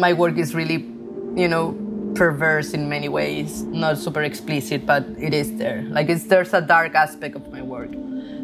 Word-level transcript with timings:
my 0.00 0.12
work 0.12 0.38
is 0.38 0.54
really, 0.54 0.88
you 1.36 1.48
know, 1.48 1.76
perverse 2.14 2.72
in 2.72 2.88
many 2.88 3.08
ways. 3.08 3.62
Not 3.62 3.98
super 3.98 4.22
explicit, 4.22 4.86
but 4.86 5.04
it 5.18 5.34
is 5.34 5.56
there. 5.56 5.82
Like 5.82 6.08
there's 6.08 6.54
a 6.54 6.60
dark 6.60 6.94
aspect 6.94 7.36
of 7.36 7.52
my 7.52 7.62
work. 7.62 7.90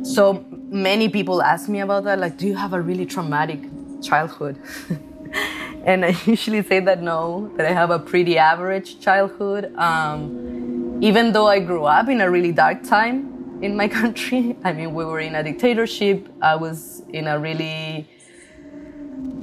So 0.03 0.45
many 0.69 1.09
people 1.09 1.43
ask 1.43 1.69
me 1.69 1.81
about 1.81 2.05
that. 2.05 2.19
Like, 2.19 2.37
do 2.37 2.47
you 2.47 2.55
have 2.55 2.73
a 2.73 2.81
really 2.81 3.07
traumatic 3.07 3.61
childhood? 4.03 4.61
and 5.85 6.05
I 6.05 6.17
usually 6.27 6.63
say 6.63 6.81
that 6.81 7.03
no, 7.03 7.51
that 7.57 7.67
I 7.67 7.73
have 7.73 7.91
a 7.91 7.99
pretty 7.99 8.39
average 8.39 9.01
childhood. 9.01 9.75
Um, 9.77 10.99
even 11.03 11.33
though 11.33 11.49
I 11.49 11.59
grew 11.61 11.85
up 11.85 12.09
in 12.09 12.21
a 12.21 12.31
really 12.31 12.53
dark 12.53 12.85
time 12.85 13.59
in 13.63 13.77
my 13.77 13.89
country, 14.01 14.57
I 14.65 14.73
mean, 14.73 14.95
we 14.95 15.05
were 15.05 15.21
in 15.21 15.35
a 15.35 15.43
dictatorship. 15.43 16.29
I 16.41 16.57
was 16.57 17.03
in 17.09 17.27
a 17.27 17.39
really 17.39 18.09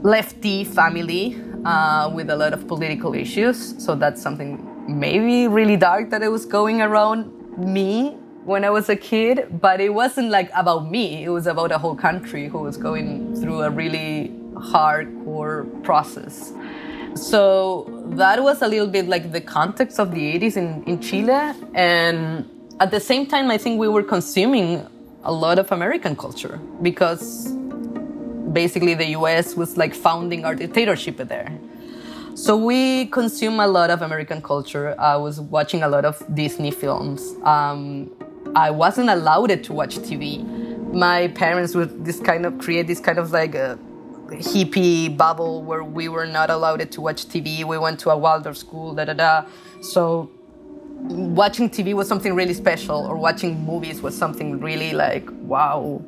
lefty 0.04 0.64
family 0.64 1.42
uh, 1.66 2.12
with 2.14 2.30
a 2.30 2.36
lot 2.36 2.54
of 2.54 2.68
political 2.68 3.14
issues. 3.14 3.76
So 3.84 3.96
that's 3.96 4.22
something 4.22 4.70
maybe 4.88 5.48
really 5.48 5.78
dark 5.78 6.10
that 6.10 6.22
it 6.22 6.32
was 6.32 6.46
going 6.46 6.82
around 6.82 7.32
me 7.58 8.18
when 8.46 8.66
I 8.66 8.70
was 8.70 8.90
a 8.90 8.96
kid. 8.96 9.60
But 9.62 9.80
it 9.80 9.94
wasn't 9.94 10.30
like 10.30 10.50
about 10.56 10.90
me, 10.92 11.24
it 11.24 11.30
was 11.30 11.48
about 11.48 11.72
a 11.72 11.78
whole 11.78 11.96
country 11.96 12.48
who 12.48 12.60
was 12.60 12.78
going 12.78 13.36
through 13.40 13.62
a 13.62 13.70
really 13.70 14.32
hardcore 14.56 15.84
process. 15.84 16.54
So 17.16 17.86
that 18.16 18.42
was 18.42 18.62
a 18.62 18.68
little 18.68 18.88
bit 18.88 19.08
like 19.08 19.32
the 19.32 19.42
context 19.42 20.00
of 20.00 20.12
the 20.12 20.40
80s 20.40 20.58
in, 20.58 20.84
in 20.86 21.00
Chile. 21.00 21.54
And 21.76 22.50
at 22.80 22.92
the 22.92 23.00
same 23.00 23.28
time, 23.28 23.52
I 23.52 23.58
think 23.58 23.80
we 23.80 23.88
were 23.88 24.04
consuming 24.04 24.88
a 25.24 25.32
lot 25.32 25.60
of 25.60 25.72
American 25.72 26.16
culture 26.16 26.60
because 26.82 27.54
basically 28.52 28.94
the 28.94 29.10
US 29.18 29.56
was 29.56 29.78
like 29.78 29.94
founding 29.94 30.46
our 30.46 30.56
dictatorship 30.56 31.18
there. 31.18 31.52
So 32.36 32.58
we 32.58 33.06
consume 33.08 33.60
a 33.60 33.68
lot 33.68 33.92
of 33.92 34.02
American 34.02 34.42
culture. 34.42 35.00
I 35.00 35.16
was 35.18 35.40
watching 35.40 35.84
a 35.84 35.88
lot 35.88 36.04
of 36.04 36.22
Disney 36.34 36.72
films. 36.72 37.36
Um, 37.44 38.10
I 38.56 38.72
wasn't 38.72 39.10
allowed 39.10 39.64
to 39.64 39.74
watch 39.74 39.98
TV. 40.00 40.44
My 40.94 41.28
parents 41.30 41.76
would 41.76 42.06
this 42.06 42.20
kind 42.20 42.46
of 42.46 42.58
create 42.58 42.88
this 42.88 43.00
kind 43.00 43.20
of 43.20 43.32
like 43.32 43.54
a 43.56 43.78
hippie 44.30 45.16
bubble 45.16 45.64
where 45.64 45.84
we 45.84 46.08
were 46.10 46.26
not 46.26 46.50
allowed 46.50 46.92
to 46.92 47.02
watch 47.02 47.26
TV. 47.28 47.64
We 47.64 47.78
went 47.78 48.00
to 48.02 48.10
a 48.10 48.18
Waldorf 48.18 48.58
school, 48.58 48.94
da 48.96 49.06
da 49.06 49.14
da. 49.14 49.46
So 49.82 50.32
watching 51.02 51.70
TV 51.70 51.94
was 51.94 52.08
something 52.08 52.34
really 52.34 52.54
special, 52.54 53.06
or 53.06 53.16
watching 53.16 53.64
movies 53.64 54.02
was 54.02 54.18
something 54.18 54.60
really 54.60 54.94
like 54.94 55.28
wow. 55.32 56.04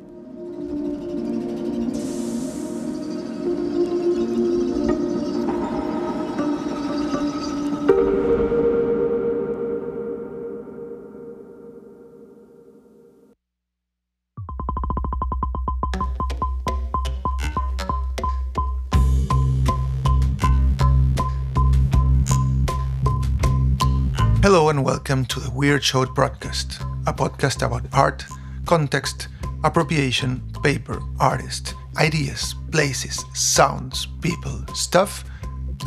Welcome 24.86 25.24
to 25.24 25.40
the 25.40 25.50
Weird 25.50 25.82
Show 25.82 26.06
broadcast, 26.06 26.80
a 27.08 27.12
podcast 27.12 27.66
about 27.66 27.82
art, 27.92 28.24
context, 28.66 29.26
appropriation, 29.64 30.40
paper, 30.62 31.02
artist, 31.18 31.74
ideas, 31.96 32.54
places, 32.70 33.24
sounds, 33.34 34.06
people, 34.20 34.64
stuff, 34.74 35.24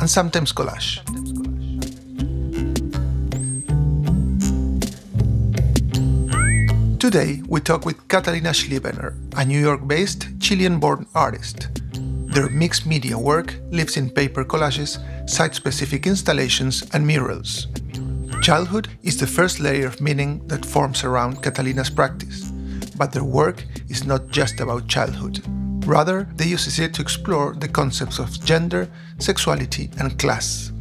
and 0.00 0.10
sometimes 0.10 0.52
collage. 0.52 1.00
Today, 6.98 7.40
we 7.48 7.60
talk 7.60 7.86
with 7.86 8.06
Catalina 8.06 8.50
Schliebener, 8.50 9.14
a 9.38 9.46
New 9.46 9.60
York 9.60 9.88
based 9.88 10.28
Chilean 10.40 10.78
born 10.78 11.06
artist. 11.14 11.68
Their 12.34 12.50
mixed 12.50 12.84
media 12.84 13.16
work 13.18 13.54
lives 13.70 13.96
in 13.96 14.10
paper 14.10 14.44
collages, 14.44 15.00
site 15.26 15.54
specific 15.54 16.06
installations, 16.06 16.84
and 16.92 17.06
murals. 17.06 17.66
Childhood 18.40 18.88
is 19.02 19.18
the 19.18 19.26
first 19.26 19.60
layer 19.60 19.86
of 19.86 20.00
meaning 20.00 20.46
that 20.48 20.64
forms 20.64 21.04
around 21.04 21.42
Catalina's 21.42 21.90
practice, 21.90 22.50
but 22.96 23.12
their 23.12 23.22
work 23.22 23.66
is 23.90 24.06
not 24.06 24.28
just 24.28 24.60
about 24.60 24.88
childhood. 24.88 25.42
Rather, 25.86 26.26
they 26.36 26.46
use 26.46 26.78
it 26.78 26.94
to 26.94 27.02
explore 27.02 27.54
the 27.54 27.68
concepts 27.68 28.18
of 28.18 28.42
gender, 28.42 28.88
sexuality, 29.18 29.90
and 29.98 30.18
class. 30.18 30.72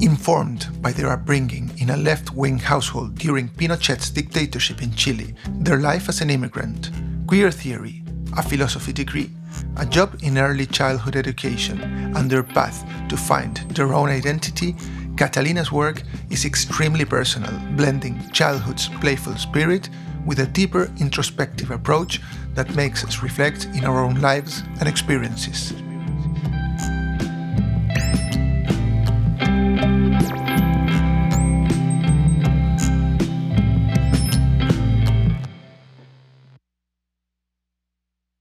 Informed 0.00 0.68
by 0.80 0.92
their 0.92 1.10
upbringing 1.10 1.72
in 1.78 1.90
a 1.90 1.96
left 1.96 2.32
wing 2.32 2.58
household 2.58 3.16
during 3.16 3.48
Pinochet's 3.48 4.10
dictatorship 4.10 4.80
in 4.80 4.94
Chile, 4.94 5.34
their 5.48 5.78
life 5.78 6.08
as 6.08 6.20
an 6.20 6.30
immigrant, 6.30 6.92
queer 7.26 7.50
theory, 7.50 8.04
a 8.36 8.42
philosophy 8.42 8.92
degree, 8.92 9.30
a 9.78 9.84
job 9.84 10.16
in 10.22 10.38
early 10.38 10.66
childhood 10.66 11.16
education, 11.16 11.80
and 12.14 12.30
their 12.30 12.44
path 12.44 12.84
to 13.08 13.16
find 13.16 13.56
their 13.74 13.92
own 13.92 14.10
identity 14.10 14.76
Catalina's 15.18 15.72
work 15.72 16.04
is 16.30 16.44
extremely 16.44 17.04
personal, 17.04 17.50
blending 17.76 18.22
childhood's 18.30 18.88
playful 19.00 19.34
spirit 19.34 19.90
with 20.24 20.38
a 20.38 20.46
deeper 20.46 20.92
introspective 21.00 21.72
approach 21.72 22.20
that 22.54 22.72
makes 22.76 23.04
us 23.04 23.20
reflect 23.20 23.64
in 23.74 23.84
our 23.84 23.98
own 23.98 24.20
lives 24.20 24.62
and 24.78 24.88
experiences. 24.88 25.72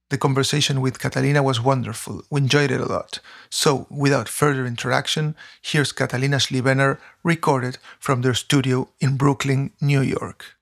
The 0.09 0.18
conversation 0.18 0.79
with 0.79 1.00
Catalina 1.00 1.44
was 1.44 1.59
wonderful. 1.59 2.23
We 2.29 2.40
enjoyed 2.40 2.72
it 2.72 2.79
a 2.79 2.85
lot. 2.85 3.19
So, 3.50 3.88
without 3.90 4.29
further 4.29 4.66
introduction, 4.66 5.35
here's 5.62 5.91
Catalina 5.91 6.38
Schliebener 6.38 6.97
recorded 7.23 7.78
from 8.00 8.22
their 8.22 8.34
studio 8.34 8.88
in 9.01 9.18
Brooklyn, 9.18 9.72
New 9.81 10.01
York. 10.01 10.56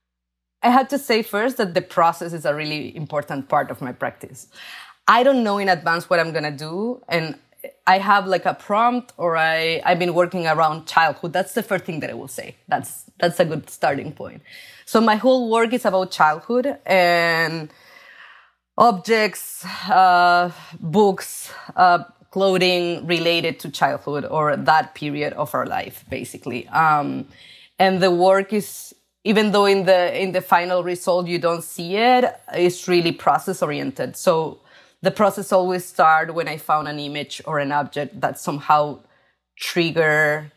I 0.63 0.69
had 0.69 0.89
to 0.89 0.97
say 0.97 1.21
first 1.21 1.57
that 1.57 1.75
the 1.75 1.83
process 1.83 2.33
is 2.33 2.43
a 2.43 2.55
really 2.55 2.95
important 2.95 3.47
part 3.47 3.69
of 3.69 3.81
my 3.83 3.91
practice. 3.91 4.47
I 5.07 5.21
don't 5.21 5.43
know 5.43 5.59
in 5.59 5.69
advance 5.69 6.09
what 6.09 6.19
I'm 6.19 6.31
gonna 6.31 6.49
do, 6.49 7.03
and 7.07 7.37
I 7.85 7.99
have 7.99 8.25
like 8.25 8.45
a 8.45 8.55
prompt 8.55 9.13
or 9.17 9.37
I, 9.37 9.79
I've 9.85 9.99
been 9.99 10.15
working 10.15 10.47
around 10.47 10.87
childhood. 10.87 11.33
That's 11.33 11.53
the 11.53 11.61
first 11.61 11.85
thing 11.85 11.99
that 11.99 12.09
I 12.09 12.13
will 12.13 12.27
say. 12.27 12.55
That's 12.67 13.03
that's 13.19 13.39
a 13.39 13.45
good 13.45 13.69
starting 13.69 14.11
point. 14.11 14.41
So 14.85 14.99
my 15.01 15.15
whole 15.15 15.51
work 15.51 15.71
is 15.71 15.85
about 15.85 16.11
childhood 16.11 16.77
and 16.85 17.69
objects, 18.77 19.65
uh, 19.89 20.51
books, 20.79 21.51
uh, 21.75 22.03
clothing 22.31 23.07
related 23.07 23.59
to 23.59 23.71
childhood 23.71 24.25
or 24.25 24.57
that 24.57 24.93
period 24.93 25.31
of 25.33 25.55
our 25.55 25.65
life, 25.65 26.03
basically. 26.09 26.67
Um, 26.67 27.27
and 27.79 28.01
the 28.01 28.11
work 28.11 28.51
is, 28.51 28.93
even 29.23 29.51
though 29.51 29.65
in 29.65 29.85
the 29.85 30.21
in 30.21 30.33
the 30.33 30.41
final 30.41 30.83
result 30.83 31.27
you 31.27 31.39
don't 31.39 31.63
see 31.63 31.95
it, 31.95 32.25
it's 32.53 32.87
really 32.87 33.11
process 33.11 33.61
oriented. 33.61 34.17
So 34.17 34.59
the 35.01 35.11
process 35.11 35.51
always 35.51 35.85
started 35.85 36.33
when 36.33 36.47
I 36.47 36.57
found 36.57 36.87
an 36.87 36.99
image 36.99 37.41
or 37.45 37.59
an 37.59 37.71
object 37.71 38.19
that 38.21 38.39
somehow 38.39 38.99
trigger 39.57 40.51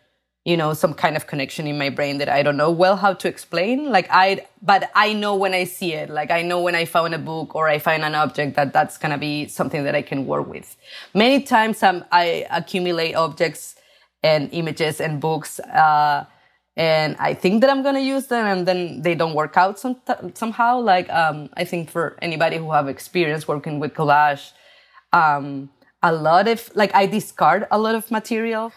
you 0.48 0.56
know 0.56 0.72
some 0.72 0.94
kind 0.94 1.14
of 1.14 1.26
connection 1.26 1.66
in 1.66 1.76
my 1.76 1.90
brain 1.90 2.16
that 2.20 2.30
i 2.30 2.42
don't 2.42 2.56
know 2.56 2.70
well 2.70 2.96
how 2.96 3.12
to 3.12 3.28
explain. 3.28 3.90
Like 3.96 4.08
i 4.10 4.46
but 4.62 4.90
i 4.94 5.12
know 5.12 5.34
when 5.42 5.52
i 5.52 5.64
see 5.64 5.92
it. 5.92 6.08
Like 6.08 6.30
i 6.30 6.40
know 6.40 6.62
when 6.66 6.74
i 6.74 6.84
found 6.86 7.14
a 7.14 7.18
book 7.18 7.54
or 7.54 7.68
i 7.68 7.78
find 7.78 8.02
an 8.02 8.14
object 8.14 8.56
that 8.56 8.72
that's 8.72 8.96
going 8.96 9.12
to 9.12 9.18
be 9.18 9.46
something 9.58 9.84
that 9.84 9.94
i 9.94 10.00
can 10.10 10.24
work 10.32 10.46
with. 10.48 10.68
Many 11.12 11.42
times 11.42 11.82
um, 11.82 12.02
i 12.10 12.46
accumulate 12.50 13.12
objects 13.14 13.76
and 14.22 14.48
images 14.52 15.02
and 15.02 15.20
books 15.20 15.60
uh, 15.60 16.24
and 16.76 17.16
i 17.18 17.34
think 17.34 17.60
that 17.60 17.68
i'm 17.68 17.82
going 17.82 18.00
to 18.02 18.08
use 18.16 18.28
them 18.28 18.46
and 18.46 18.66
then 18.66 19.02
they 19.02 19.14
don't 19.14 19.34
work 19.34 19.54
out 19.58 19.78
some, 19.78 19.96
somehow. 20.32 20.80
Like 20.80 21.10
um, 21.10 21.50
i 21.60 21.64
think 21.64 21.90
for 21.90 22.16
anybody 22.22 22.56
who 22.56 22.72
have 22.72 22.88
experience 22.88 23.46
working 23.46 23.80
with 23.80 23.92
collage 23.92 24.52
um, 25.12 25.68
a 26.02 26.12
lot 26.12 26.48
of 26.48 26.70
like 26.74 26.94
i 26.94 27.04
discard 27.04 27.66
a 27.70 27.78
lot 27.78 27.94
of 27.94 28.10
material 28.10 28.72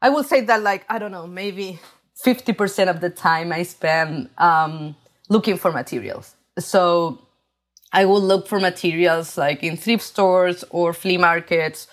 I 0.00 0.08
will 0.10 0.24
say 0.24 0.40
that 0.42 0.62
like 0.62 0.84
I 0.88 0.98
don't 0.98 1.10
know, 1.10 1.26
maybe 1.26 1.80
50% 2.24 2.88
of 2.88 3.00
the 3.00 3.10
time 3.10 3.52
I 3.52 3.62
spend 3.62 4.30
um, 4.38 4.96
looking 5.28 5.56
for 5.56 5.70
materials. 5.70 6.34
So 6.58 7.18
I 7.92 8.04
will 8.04 8.20
look 8.20 8.48
for 8.48 8.58
materials 8.60 9.38
like 9.38 9.62
in 9.62 9.76
thrift 9.76 10.04
stores 10.04 10.64
or 10.70 10.92
flea 10.92 11.16
markets 11.16 11.86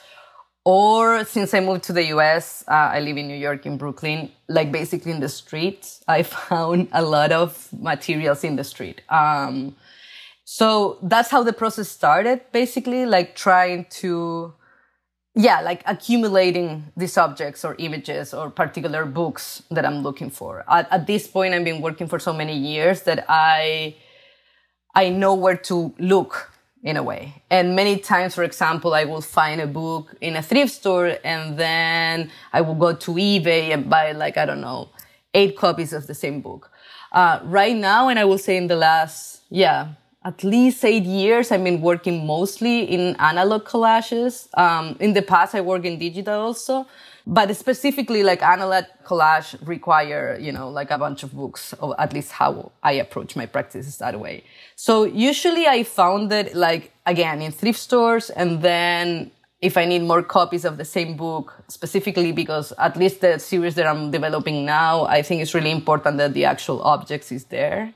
or 0.65 1.23
since 1.25 1.53
I 1.53 1.59
moved 1.59 1.83
to 1.83 1.93
the 1.93 2.05
US, 2.15 2.63
uh, 2.67 2.71
I 2.71 2.99
live 2.99 3.17
in 3.17 3.27
New 3.27 3.37
York, 3.37 3.67
in 3.67 3.77
Brooklyn, 3.77 4.31
like 4.49 4.71
basically 4.71 5.11
in 5.11 5.19
the 5.19 5.29
streets, 5.29 6.03
I 6.07 6.23
found 6.49 6.89
a 6.91 7.03
lot 7.03 7.31
of 7.31 7.69
materials 7.71 8.43
in 8.43 8.55
the 8.55 8.63
street. 8.63 9.01
Um, 9.09 9.75
so 10.43 10.97
that's 11.03 11.29
how 11.29 11.43
the 11.43 11.53
process 11.53 11.87
started, 11.87 12.41
basically, 12.51 13.05
like 13.05 13.35
trying 13.35 13.85
to, 14.01 14.53
yeah, 15.35 15.59
like 15.61 15.83
accumulating 15.85 16.91
these 16.95 17.17
objects 17.17 17.65
or 17.65 17.75
images 17.77 18.33
or 18.33 18.49
particular 18.49 19.05
books 19.05 19.61
that 19.69 19.85
I'm 19.85 20.01
looking 20.01 20.29
for. 20.29 20.63
At, 20.69 20.89
at 20.91 21.07
this 21.07 21.27
point, 21.27 21.53
I've 21.53 21.65
been 21.65 21.81
working 21.81 22.07
for 22.07 22.19
so 22.19 22.31
many 22.31 22.57
years 22.57 23.01
that 23.01 23.25
I, 23.27 23.95
I 24.95 25.09
know 25.09 25.35
where 25.35 25.57
to 25.57 25.93
look 25.99 26.51
in 26.83 26.95
a 26.95 27.03
way. 27.03 27.43
And 27.49 27.75
many 27.75 27.97
times, 27.97 28.33
for 28.35 28.43
example, 28.43 28.93
I 28.93 29.03
will 29.03 29.21
find 29.21 29.59
a 29.59 29.67
book 29.67 30.15
in 30.21 30.37
a 30.37 30.41
thrift 30.41 30.71
store 30.71 31.17
and 31.23 31.57
then 31.57 32.31
I 32.53 32.61
will 32.61 32.75
go 32.75 32.93
to 32.93 33.11
eBay 33.11 33.73
and 33.73 33.89
buy 33.89 34.13
like, 34.13 34.37
I 34.37 34.45
don't 34.45 34.61
know, 34.61 34.89
eight 35.33 35.57
copies 35.57 35.91
of 35.91 36.07
the 36.07 36.13
same 36.13 36.39
book. 36.39 36.71
Uh, 37.11 37.39
right 37.43 37.75
now, 37.75 38.07
and 38.07 38.19
I 38.19 38.25
will 38.25 38.37
say 38.37 38.55
in 38.55 38.67
the 38.67 38.75
last, 38.75 39.41
yeah, 39.49 39.95
at 40.25 40.43
least 40.43 40.83
eight 40.83 41.03
years, 41.03 41.51
I've 41.51 41.63
been 41.63 41.81
working 41.81 42.25
mostly 42.25 42.83
in 42.83 43.15
analog 43.17 43.65
collages. 43.65 44.47
Um, 44.57 44.97
in 44.99 45.13
the 45.13 45.21
past, 45.21 45.53
I 45.53 45.61
worked 45.61 45.85
in 45.85 45.99
digital 45.99 46.41
also. 46.41 46.87
But 47.27 47.55
specifically 47.55 48.23
like 48.23 48.43
analog 48.43 48.85
collage 49.03 49.55
require 49.67 50.37
you 50.39 50.51
know 50.51 50.69
like 50.69 50.91
a 50.91 50.97
bunch 50.97 51.23
of 51.23 51.33
books 51.33 51.73
or 51.79 51.99
at 51.99 52.13
least 52.13 52.31
how 52.31 52.71
i 52.83 52.91
approach 52.91 53.35
my 53.35 53.47
practices 53.47 53.97
that 53.97 54.19
way. 54.19 54.43
So 54.75 55.05
usually 55.05 55.65
i 55.65 55.81
found 55.81 56.31
it 56.31 56.55
like 56.55 56.93
again 57.07 57.41
in 57.41 57.51
thrift 57.51 57.79
stores 57.79 58.29
and 58.29 58.61
then 58.61 59.31
if 59.59 59.75
i 59.75 59.85
need 59.85 60.03
more 60.03 60.21
copies 60.21 60.65
of 60.65 60.77
the 60.77 60.85
same 60.85 61.17
book 61.17 61.51
specifically 61.67 62.31
because 62.31 62.71
at 62.77 62.95
least 62.95 63.21
the 63.21 63.39
series 63.39 63.73
that 63.73 63.87
i'm 63.87 64.11
developing 64.11 64.63
now 64.63 65.05
i 65.05 65.23
think 65.23 65.41
it's 65.41 65.55
really 65.55 65.71
important 65.71 66.17
that 66.17 66.35
the 66.35 66.45
actual 66.45 66.79
objects 66.83 67.31
is 67.31 67.45
there. 67.45 67.91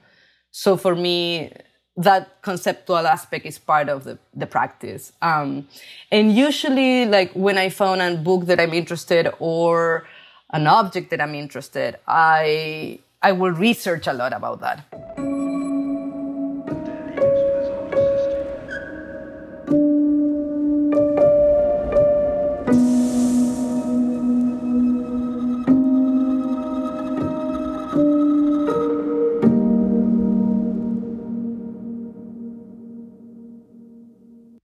So 0.49 0.75
for 0.75 0.95
me 0.95 1.51
that 1.99 2.41
conceptual 2.41 3.05
aspect 3.05 3.45
is 3.45 3.59
part 3.59 3.89
of 3.89 4.05
the, 4.05 4.17
the 4.33 4.47
practice. 4.47 5.11
Um, 5.21 5.67
and 6.11 6.33
usually, 6.33 7.05
like 7.05 7.33
when 7.33 7.57
I 7.57 7.69
found 7.69 8.01
a 8.01 8.15
book 8.15 8.45
that 8.45 8.59
I'm 8.59 8.73
interested 8.73 9.29
or 9.39 10.07
an 10.51 10.65
object 10.65 11.09
that 11.11 11.21
I'm 11.21 11.35
interested, 11.35 11.97
I 12.07 12.99
I 13.21 13.33
will 13.33 13.51
research 13.51 14.07
a 14.07 14.13
lot 14.13 14.31
about 14.31 14.61
that. 14.61 14.85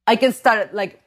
I 0.08 0.16
can 0.16 0.32
start 0.32 0.74
like 0.74 1.02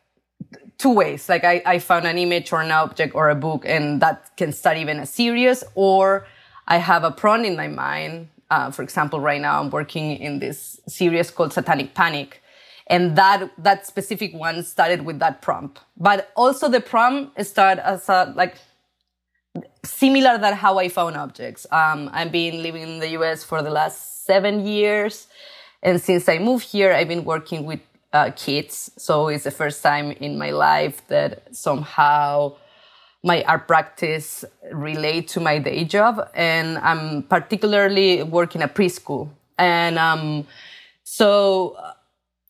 two 0.79 0.93
ways. 0.93 1.29
Like 1.29 1.45
I, 1.45 1.63
I 1.67 1.79
found 1.79 2.07
an 2.07 2.19
image 2.19 2.53
or 2.53 2.63
an 2.63 2.71
object 2.71 3.15
or 3.15 3.31
a 3.31 3.35
book 3.35 3.65
and 3.67 4.01
that 4.01 4.31
can 4.37 4.53
start 4.53 4.77
even 4.77 4.99
a 5.01 5.07
series 5.07 5.65
or 5.75 6.27
I 6.67 6.79
have 6.79 7.05
a 7.05 7.11
prompt 7.11 7.47
in 7.47 7.57
my 7.57 7.69
mind. 7.69 8.29
Uh, 8.51 8.71
for 8.71 8.83
example, 8.83 9.21
right 9.21 9.41
now 9.41 9.61
I'm 9.61 9.71
working 9.71 10.17
in 10.17 10.39
this 10.39 10.81
series 10.87 11.31
called 11.31 11.53
Satanic 11.53 11.95
Panic. 11.95 12.43
And 12.87 13.17
that, 13.17 13.51
that 13.59 13.87
specific 13.87 14.33
one 14.33 14.63
started 14.63 15.03
with 15.05 15.19
that 15.19 15.43
prompt. 15.43 15.81
But 15.97 16.33
also 16.35 16.69
the 16.71 16.81
prompt 16.81 17.45
started 17.45 17.87
as 17.87 18.09
a, 18.09 18.33
like, 18.35 18.57
similar 19.85 20.39
that 20.39 20.55
how 20.55 20.79
I 20.79 20.89
found 20.89 21.17
objects. 21.17 21.67
Um, 21.71 22.09
I've 22.13 22.33
been 22.33 22.63
living 22.63 22.83
in 22.83 22.99
the 22.99 23.11
US 23.11 23.45
for 23.45 23.63
the 23.63 23.71
last 23.71 24.25
seven 24.25 24.67
years. 24.67 25.27
And 25.83 26.01
since 26.01 26.29
I 26.29 26.39
moved 26.39 26.67
here, 26.71 26.93
I've 26.93 27.09
been 27.09 27.25
working 27.25 27.65
with 27.65 27.81
uh, 28.13 28.31
kids. 28.35 28.91
So 28.97 29.29
it's 29.29 29.45
the 29.45 29.51
first 29.51 29.83
time 29.83 30.13
in 30.13 30.39
my 30.39 30.51
life 30.51 31.07
that 31.09 31.55
somehow 31.55 32.55
my 33.23 33.43
art 33.45 33.67
practice 33.67 34.45
relate 34.73 35.29
to 35.29 35.41
my 35.41 35.59
day 35.59 35.85
job. 35.85 36.29
And 36.35 36.79
I'm 36.79 37.23
particularly 37.25 38.23
working 38.23 38.63
at 38.63 38.75
preschool. 38.75 39.29
And 39.59 39.99
um, 39.99 40.47
so 41.03 41.77
uh, 41.79 41.93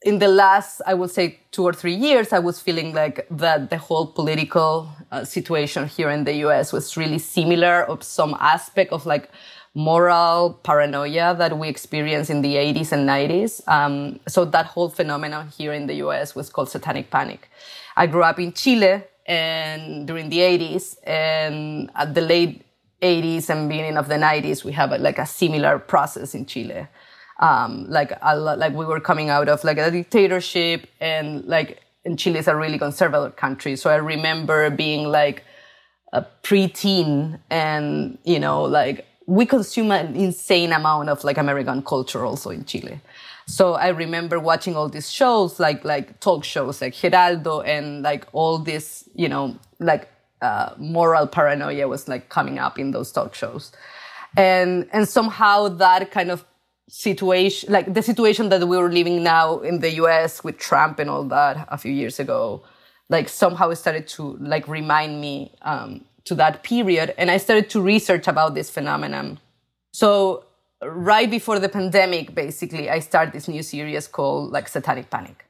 in 0.02 0.18
the 0.18 0.28
last, 0.28 0.80
I 0.86 0.94
would 0.94 1.10
say 1.10 1.40
two 1.50 1.64
or 1.64 1.72
three 1.72 1.94
years, 1.94 2.32
I 2.32 2.38
was 2.38 2.60
feeling 2.60 2.94
like 2.94 3.26
that 3.30 3.70
the 3.70 3.78
whole 3.78 4.06
political 4.06 4.88
uh, 5.10 5.24
situation 5.24 5.88
here 5.88 6.10
in 6.10 6.24
the 6.24 6.34
US 6.46 6.72
was 6.72 6.96
really 6.96 7.18
similar 7.18 7.82
of 7.84 8.02
some 8.02 8.36
aspect 8.38 8.92
of 8.92 9.06
like 9.06 9.30
moral 9.74 10.54
paranoia 10.62 11.34
that 11.38 11.58
we 11.58 11.68
experienced 11.68 12.30
in 12.30 12.42
the 12.42 12.54
80s 12.54 12.92
and 12.92 13.08
90s. 13.08 13.66
Um, 13.68 14.20
so 14.26 14.44
that 14.44 14.66
whole 14.66 14.88
phenomenon 14.88 15.48
here 15.48 15.72
in 15.72 15.86
the 15.86 15.94
US 16.06 16.34
was 16.34 16.50
called 16.50 16.68
satanic 16.68 17.10
panic. 17.10 17.50
I 17.96 18.06
grew 18.06 18.22
up 18.22 18.38
in 18.38 18.52
Chile 18.52 19.04
and 19.26 20.06
during 20.06 20.30
the 20.30 20.38
80s 20.38 20.96
and 21.04 21.90
at 21.94 22.14
the 22.14 22.22
late 22.22 22.64
80s 23.02 23.50
and 23.50 23.68
beginning 23.68 23.96
of 23.96 24.08
the 24.08 24.14
90s, 24.14 24.64
we 24.64 24.72
have 24.72 24.92
a, 24.92 24.98
like 24.98 25.18
a 25.18 25.26
similar 25.26 25.78
process 25.78 26.34
in 26.34 26.46
Chile. 26.46 26.88
Um, 27.40 27.86
like 27.88 28.12
a, 28.20 28.36
like 28.36 28.72
we 28.74 28.84
were 28.84 29.00
coming 29.00 29.28
out 29.28 29.48
of 29.48 29.62
like 29.62 29.78
a 29.78 29.90
dictatorship 29.90 30.88
and 31.00 31.44
like 31.44 31.82
and 32.04 32.18
Chile 32.18 32.38
is 32.38 32.48
a 32.48 32.56
really 32.56 32.78
conservative 32.78 33.36
country. 33.36 33.76
So 33.76 33.90
I 33.90 33.96
remember 33.96 34.70
being 34.70 35.06
like 35.06 35.44
a 36.12 36.24
preteen 36.42 37.38
and 37.50 38.18
you 38.24 38.40
know 38.40 38.62
like 38.62 39.06
we 39.28 39.44
consume 39.44 39.90
an 39.90 40.16
insane 40.16 40.72
amount 40.72 41.10
of 41.10 41.22
like 41.22 41.36
American 41.36 41.82
culture 41.82 42.24
also 42.24 42.48
in 42.48 42.64
Chile. 42.64 42.98
So 43.46 43.74
I 43.74 43.88
remember 43.88 44.40
watching 44.40 44.74
all 44.74 44.88
these 44.88 45.10
shows, 45.10 45.60
like 45.60 45.84
like 45.84 46.18
talk 46.20 46.44
shows, 46.44 46.80
like 46.80 46.94
Geraldo, 46.94 47.62
and 47.66 48.02
like 48.02 48.26
all 48.32 48.58
this, 48.58 49.06
you 49.14 49.28
know, 49.28 49.58
like 49.80 50.08
uh, 50.40 50.70
moral 50.78 51.26
paranoia 51.26 51.86
was 51.88 52.08
like 52.08 52.30
coming 52.30 52.58
up 52.58 52.78
in 52.78 52.92
those 52.92 53.12
talk 53.12 53.34
shows, 53.34 53.70
and 54.34 54.88
and 54.94 55.06
somehow 55.06 55.68
that 55.68 56.10
kind 56.10 56.30
of 56.30 56.42
situation, 56.88 57.70
like 57.70 57.92
the 57.92 58.02
situation 58.02 58.48
that 58.48 58.66
we 58.66 58.78
were 58.78 58.90
living 58.90 59.22
now 59.22 59.58
in 59.58 59.80
the 59.80 59.90
U.S. 60.02 60.42
with 60.42 60.56
Trump 60.56 60.98
and 60.98 61.10
all 61.10 61.24
that 61.24 61.68
a 61.68 61.76
few 61.76 61.92
years 61.92 62.18
ago, 62.18 62.62
like 63.10 63.28
somehow 63.28 63.68
it 63.68 63.76
started 63.76 64.08
to 64.08 64.38
like 64.40 64.66
remind 64.68 65.20
me 65.20 65.52
um, 65.60 66.06
to 66.28 66.34
that 66.36 66.62
period 66.62 67.14
and 67.18 67.30
I 67.30 67.38
started 67.38 67.68
to 67.70 67.80
research 67.80 68.28
about 68.28 68.54
this 68.54 68.70
phenomenon. 68.70 69.40
So 69.92 70.44
right 70.82 71.30
before 71.30 71.58
the 71.58 71.68
pandemic, 71.68 72.34
basically, 72.34 72.88
I 72.88 73.00
started 73.00 73.32
this 73.32 73.48
new 73.48 73.62
series 73.62 74.06
called 74.06 74.52
like 74.52 74.68
Satanic 74.68 75.10
Panic. 75.10 75.44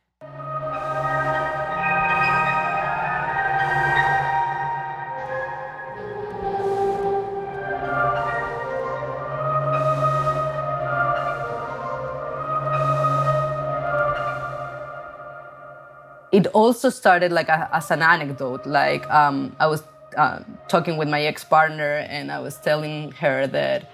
It 16.31 16.47
also 16.49 16.91
started 16.91 17.33
like 17.33 17.49
a, 17.49 17.69
as 17.73 17.91
an 17.91 18.03
anecdote. 18.03 18.65
Like 18.67 19.09
um, 19.11 19.57
I 19.59 19.67
was 19.67 19.83
uh, 20.19 20.41
talking 20.69 20.97
with 20.97 21.09
my 21.09 21.23
ex 21.23 21.45
partner, 21.45 22.07
and 22.09 22.31
I 22.31 22.41
was 22.41 22.57
telling 22.57 23.13
her 23.13 23.47
that 23.47 23.91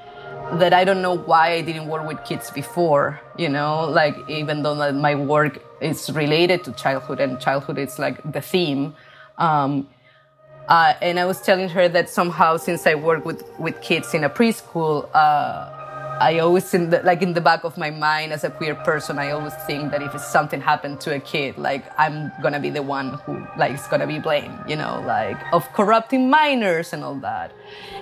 that 0.54 0.72
I 0.72 0.84
don't 0.84 1.02
know 1.02 1.16
why 1.16 1.52
I 1.52 1.60
didn't 1.60 1.88
work 1.88 2.06
with 2.06 2.24
kids 2.24 2.50
before. 2.50 3.20
You 3.38 3.48
know, 3.48 3.88
like 3.88 4.16
even 4.28 4.62
though 4.62 4.92
my 4.92 5.14
work 5.14 5.62
is 5.80 6.10
related 6.10 6.64
to 6.64 6.72
childhood 6.72 7.20
and 7.20 7.38
childhood 7.40 7.78
is 7.78 7.98
like 7.98 8.20
the 8.32 8.40
theme. 8.40 8.94
Um, 9.38 9.88
uh, 10.68 10.94
and 11.02 11.20
I 11.20 11.26
was 11.26 11.42
telling 11.42 11.68
her 11.68 11.88
that 11.88 12.08
somehow, 12.08 12.56
since 12.56 12.86
I 12.86 12.94
work 12.94 13.24
with 13.24 13.44
with 13.58 13.80
kids 13.82 14.14
in 14.14 14.24
a 14.24 14.30
preschool, 14.30 15.08
uh, 15.14 15.70
I 16.20 16.38
always, 16.38 16.72
in 16.74 16.90
the, 16.90 17.02
like 17.02 17.22
in 17.22 17.32
the 17.32 17.40
back 17.40 17.64
of 17.64 17.76
my 17.76 17.90
mind 17.90 18.32
as 18.32 18.44
a 18.44 18.50
queer 18.50 18.74
person, 18.74 19.18
I 19.18 19.32
always 19.32 19.54
think 19.66 19.90
that 19.90 20.00
if 20.00 20.18
something 20.20 20.60
happened 20.60 21.00
to 21.02 21.14
a 21.14 21.20
kid, 21.20 21.58
like 21.58 21.84
I'm 21.98 22.30
gonna 22.42 22.60
be 22.60 22.70
the 22.70 22.82
one 22.82 23.14
who 23.24 23.44
like 23.56 23.72
is 23.72 23.86
gonna 23.88 24.06
be 24.06 24.18
blamed, 24.18 24.58
you 24.68 24.76
know, 24.76 25.02
like 25.06 25.36
of 25.52 25.70
corrupting 25.72 26.30
minors 26.30 26.92
and 26.92 27.02
all 27.02 27.16
that. 27.16 27.52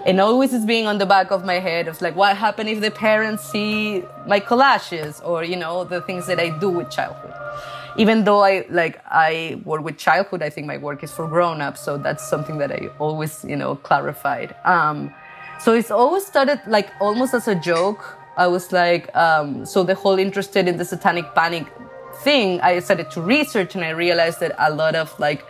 And 0.04 0.20
always 0.20 0.52
is 0.52 0.66
being 0.66 0.86
on 0.86 0.98
the 0.98 1.06
back 1.06 1.30
of 1.30 1.44
my 1.44 1.58
head 1.58 1.88
of 1.88 2.02
like, 2.02 2.14
what 2.14 2.36
happened 2.36 2.68
if 2.68 2.80
the 2.80 2.90
parents 2.90 3.44
see 3.44 4.04
my 4.26 4.40
collages 4.40 5.24
or 5.24 5.42
you 5.42 5.56
know 5.56 5.84
the 5.84 6.00
things 6.02 6.26
that 6.26 6.38
I 6.38 6.50
do 6.58 6.68
with 6.68 6.90
childhood. 6.90 7.32
Even 7.96 8.24
though 8.24 8.40
I 8.40 8.66
like 8.70 9.00
I 9.06 9.60
work 9.64 9.82
with 9.82 9.98
childhood, 9.98 10.42
I 10.42 10.50
think 10.50 10.66
my 10.66 10.78
work 10.78 11.02
is 11.02 11.10
for 11.10 11.26
grown-ups, 11.28 11.80
so 11.80 11.98
that's 11.98 12.26
something 12.26 12.58
that 12.58 12.72
I 12.72 12.90
always 12.98 13.44
you 13.44 13.56
know 13.56 13.76
clarified. 13.76 14.54
Um, 14.64 15.14
so 15.62 15.72
it's 15.74 15.90
always 15.90 16.26
started 16.26 16.60
like 16.66 16.90
almost 17.00 17.34
as 17.34 17.46
a 17.46 17.54
joke. 17.54 18.18
I 18.36 18.48
was 18.48 18.72
like, 18.72 19.14
um, 19.14 19.64
so 19.64 19.84
the 19.84 19.94
whole 19.94 20.18
interested 20.18 20.66
in 20.66 20.76
the 20.76 20.84
satanic 20.84 21.34
panic 21.34 21.66
thing, 22.24 22.60
I 22.60 22.80
started 22.80 23.10
to 23.12 23.22
research 23.22 23.74
and 23.76 23.84
I 23.84 23.90
realized 23.90 24.40
that 24.40 24.54
a 24.58 24.74
lot 24.74 24.96
of 24.96 25.18
like 25.20 25.44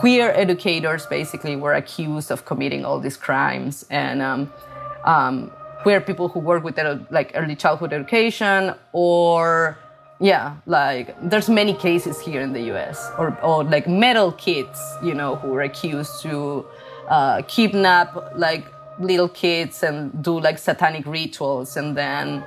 queer 0.00 0.32
educators 0.32 1.06
basically 1.06 1.56
were 1.56 1.72
accused 1.72 2.30
of 2.30 2.44
committing 2.44 2.84
all 2.84 3.00
these 3.00 3.16
crimes, 3.16 3.86
and 3.90 4.20
um, 4.20 4.52
um, 5.04 5.50
queer 5.82 6.00
people 6.00 6.28
who 6.28 6.40
work 6.40 6.62
with 6.62 6.78
like 7.10 7.32
early 7.34 7.56
childhood 7.56 7.92
education 7.92 8.74
or 8.92 9.78
yeah 10.20 10.56
like 10.66 11.14
there's 11.30 11.48
many 11.48 11.72
cases 11.72 12.18
here 12.20 12.40
in 12.40 12.52
the 12.52 12.62
us 12.62 13.08
or, 13.18 13.38
or 13.40 13.62
like 13.62 13.86
metal 13.86 14.32
kids 14.32 14.80
you 15.00 15.14
know 15.14 15.36
who 15.36 15.48
were 15.48 15.62
accused 15.62 16.20
to 16.20 16.66
uh, 17.08 17.40
kidnap 17.42 18.36
like 18.36 18.64
little 19.00 19.28
kids 19.28 19.82
and 19.82 20.22
do 20.22 20.38
like 20.40 20.58
satanic 20.58 21.06
rituals 21.06 21.76
and 21.76 21.96
then 21.96 22.44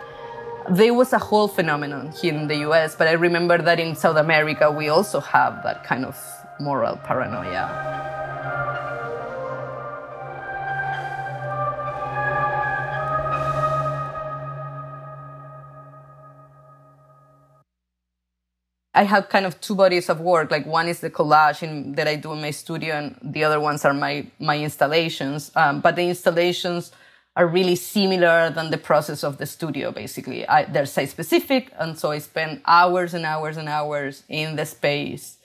there 0.69 0.93
was 0.93 1.11
a 1.13 1.17
whole 1.17 1.47
phenomenon 1.47 2.11
here 2.11 2.33
in 2.33 2.47
the 2.47 2.55
us 2.57 2.95
but 2.95 3.07
i 3.07 3.13
remember 3.13 3.57
that 3.57 3.79
in 3.79 3.95
south 3.95 4.17
america 4.17 4.71
we 4.71 4.89
also 4.89 5.19
have 5.19 5.63
that 5.63 5.83
kind 5.83 6.05
of 6.05 6.17
moral 6.59 6.97
paranoia 6.97 8.20
I 19.01 19.05
have 19.05 19.29
kind 19.29 19.47
of 19.47 19.59
two 19.61 19.73
bodies 19.73 20.09
of 20.09 20.19
work. 20.19 20.51
Like 20.51 20.67
one 20.67 20.87
is 20.87 20.99
the 20.99 21.09
collage 21.09 21.63
in, 21.63 21.93
that 21.93 22.07
I 22.07 22.17
do 22.17 22.33
in 22.33 22.41
my 22.41 22.51
studio, 22.51 22.93
and 22.93 23.17
the 23.23 23.43
other 23.43 23.59
ones 23.59 23.83
are 23.83 23.95
my 23.95 24.27
my 24.37 24.57
installations. 24.59 25.51
Um, 25.55 25.81
but 25.81 25.95
the 25.95 26.05
installations 26.13 26.91
are 27.35 27.47
really 27.47 27.75
similar 27.75 28.51
than 28.51 28.69
the 28.69 28.77
process 28.77 29.23
of 29.23 29.39
the 29.39 29.47
studio. 29.47 29.91
Basically, 29.91 30.47
I, 30.47 30.65
they're 30.65 30.85
site 30.85 31.09
specific, 31.09 31.63
and 31.79 31.97
so 31.97 32.11
I 32.11 32.19
spend 32.19 32.61
hours 32.79 33.15
and 33.15 33.25
hours 33.25 33.57
and 33.57 33.67
hours 33.67 34.21
in 34.29 34.55
the 34.55 34.67
space 34.67 35.37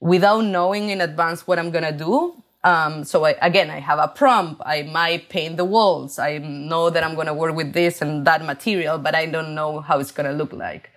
without 0.00 0.42
knowing 0.56 0.90
in 0.90 1.00
advance 1.00 1.46
what 1.46 1.60
I'm 1.60 1.70
gonna 1.70 1.96
do. 2.08 2.42
Um, 2.64 3.04
so 3.04 3.24
I, 3.24 3.36
again, 3.50 3.70
I 3.70 3.78
have 3.78 4.00
a 4.00 4.08
prompt. 4.08 4.60
I 4.66 4.82
might 4.82 5.28
paint 5.28 5.56
the 5.56 5.68
walls. 5.76 6.18
I 6.18 6.38
know 6.38 6.90
that 6.90 7.04
I'm 7.04 7.14
gonna 7.14 7.38
work 7.42 7.54
with 7.54 7.72
this 7.74 8.02
and 8.02 8.26
that 8.26 8.44
material, 8.44 8.98
but 8.98 9.14
I 9.14 9.26
don't 9.26 9.54
know 9.54 9.78
how 9.86 10.00
it's 10.00 10.10
gonna 10.10 10.36
look 10.40 10.52
like. 10.52 10.90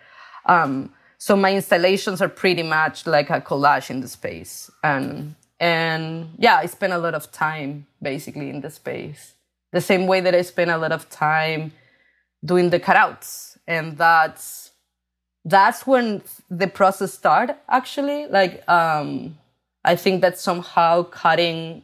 Um, 0.48 0.90
so 1.22 1.36
my 1.36 1.54
installations 1.54 2.20
are 2.20 2.28
pretty 2.28 2.64
much 2.64 3.06
like 3.06 3.30
a 3.30 3.40
collage 3.40 3.92
in 3.92 4.02
the 4.02 4.08
space. 4.08 4.72
And, 4.84 5.36
and 5.60 6.34
yeah, 6.40 6.56
I 6.56 6.66
spend 6.66 6.94
a 6.94 6.98
lot 6.98 7.14
of 7.14 7.32
time 7.32 7.86
basically 8.02 8.50
in 8.50 8.62
the 8.62 8.72
space. 8.72 9.36
The 9.72 9.82
same 9.82 10.08
way 10.08 10.22
that 10.22 10.34
I 10.34 10.42
spend 10.42 10.72
a 10.72 10.80
lot 10.80 10.92
of 10.92 11.12
time 11.12 11.74
doing 12.44 12.72
the 12.72 12.80
cutouts. 12.80 13.60
And 13.68 14.00
that's, 14.00 14.72
that's 15.46 15.86
when 15.86 16.24
the 16.50 16.66
process 16.66 17.14
started 17.14 17.56
actually. 17.70 18.26
Like, 18.26 18.68
um, 18.68 19.38
I 19.86 19.98
think 19.98 20.22
that 20.22 20.40
somehow 20.40 21.04
cutting 21.04 21.84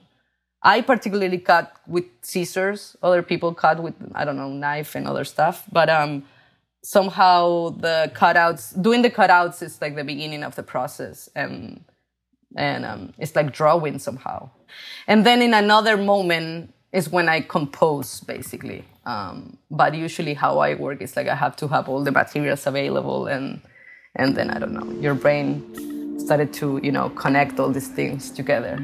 I 0.63 0.81
particularly 0.81 1.37
cut 1.37 1.75
with 1.85 2.05
scissors. 2.23 2.97
Other 3.03 3.21
people 3.21 3.53
cut 3.53 3.83
with 3.83 3.93
I 4.15 4.25
don't 4.25 4.35
know 4.35 4.49
knife 4.49 4.95
and 4.95 5.07
other 5.07 5.25
stuff. 5.25 5.63
But 5.71 5.91
um, 5.91 6.23
somehow 6.87 7.67
the 7.81 8.09
cutouts 8.15 8.81
doing 8.81 9.01
the 9.01 9.09
cutouts 9.09 9.61
is 9.61 9.81
like 9.81 9.93
the 9.97 10.05
beginning 10.05 10.41
of 10.41 10.55
the 10.55 10.63
process 10.63 11.29
and 11.35 11.83
and 12.55 12.85
um, 12.85 13.13
it's 13.17 13.35
like 13.35 13.51
drawing 13.51 13.99
somehow. 13.99 14.49
And 15.05 15.25
then 15.25 15.41
in 15.41 15.53
another 15.53 15.97
moment 15.97 16.73
is 16.93 17.09
when 17.09 17.27
i 17.27 17.41
compose 17.41 18.21
basically. 18.21 18.85
Um, 19.05 19.57
but 19.69 19.95
usually 19.95 20.33
how 20.33 20.59
i 20.59 20.75
work 20.75 21.01
is 21.01 21.15
like 21.17 21.27
i 21.27 21.35
have 21.35 21.55
to 21.57 21.67
have 21.67 21.89
all 21.89 22.03
the 22.03 22.11
materials 22.11 22.65
available 22.67 23.27
and 23.27 23.61
and 24.15 24.35
then 24.35 24.49
i 24.49 24.57
don't 24.59 24.73
know 24.73 24.89
your 25.05 25.15
brain 25.23 25.45
started 26.19 26.53
to 26.59 26.79
you 26.83 26.91
know 26.91 27.09
connect 27.23 27.59
all 27.59 27.71
these 27.71 27.87
things 27.87 28.31
together 28.31 28.75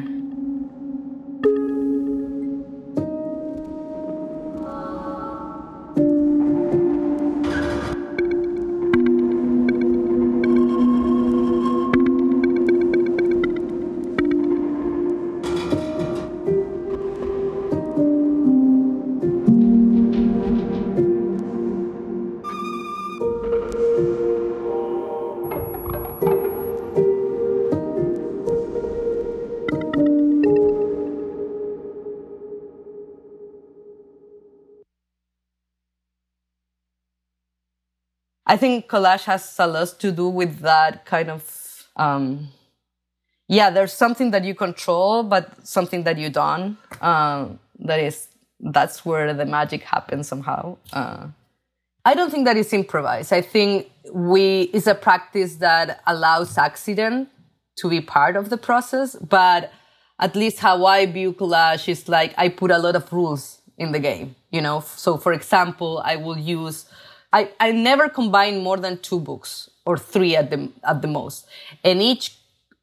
I 38.53 38.57
think 38.57 38.87
collage 38.87 39.23
has 39.23 39.55
a 39.57 39.65
lot 39.65 39.95
to 39.97 40.11
do 40.11 40.27
with 40.29 40.59
that 40.59 41.05
kind 41.05 41.31
of, 41.31 41.41
um, 41.95 42.49
yeah, 43.47 43.71
there's 43.71 43.93
something 43.93 44.29
that 44.29 44.43
you 44.43 44.53
control, 44.53 45.23
but 45.23 45.65
something 45.67 46.03
that 46.03 46.19
you 46.19 46.29
don't. 46.29 46.77
Uh, 47.01 47.47
that 47.79 47.99
is, 47.99 48.27
that's 48.59 49.03
where 49.03 49.33
the 49.33 49.47
magic 49.47 49.81
happens 49.81 50.27
somehow. 50.27 50.77
Uh, 50.93 51.29
I 52.05 52.13
don't 52.13 52.29
think 52.29 52.45
that 52.45 52.55
it's 52.55 52.73
improvised. 52.73 53.33
I 53.33 53.41
think 53.41 53.89
we, 54.13 54.69
it's 54.71 54.85
a 54.85 54.93
practice 54.93 55.55
that 55.55 56.03
allows 56.05 56.55
accident 56.55 57.29
to 57.77 57.89
be 57.89 58.01
part 58.01 58.35
of 58.35 58.51
the 58.51 58.57
process, 58.57 59.15
but 59.15 59.71
at 60.19 60.35
least 60.35 60.59
how 60.59 60.85
I 60.85 61.07
view 61.07 61.33
collage 61.33 61.89
is 61.89 62.07
like 62.07 62.35
I 62.37 62.49
put 62.49 62.69
a 62.69 62.77
lot 62.77 62.95
of 62.95 63.11
rules 63.11 63.61
in 63.79 63.93
the 63.93 63.99
game, 63.99 64.35
you 64.51 64.61
know? 64.61 64.81
So 64.81 65.17
for 65.17 65.33
example, 65.33 66.03
I 66.05 66.17
will 66.17 66.37
use 66.37 66.85
I, 67.33 67.51
I 67.59 67.71
never 67.71 68.07
combine 68.07 68.61
more 68.61 68.77
than 68.77 68.99
two 68.99 69.19
books 69.19 69.69
or 69.85 69.97
three 69.97 70.35
at 70.35 70.51
the 70.51 70.71
at 70.83 71.01
the 71.01 71.07
most. 71.07 71.47
And 71.83 72.01
each 72.01 72.37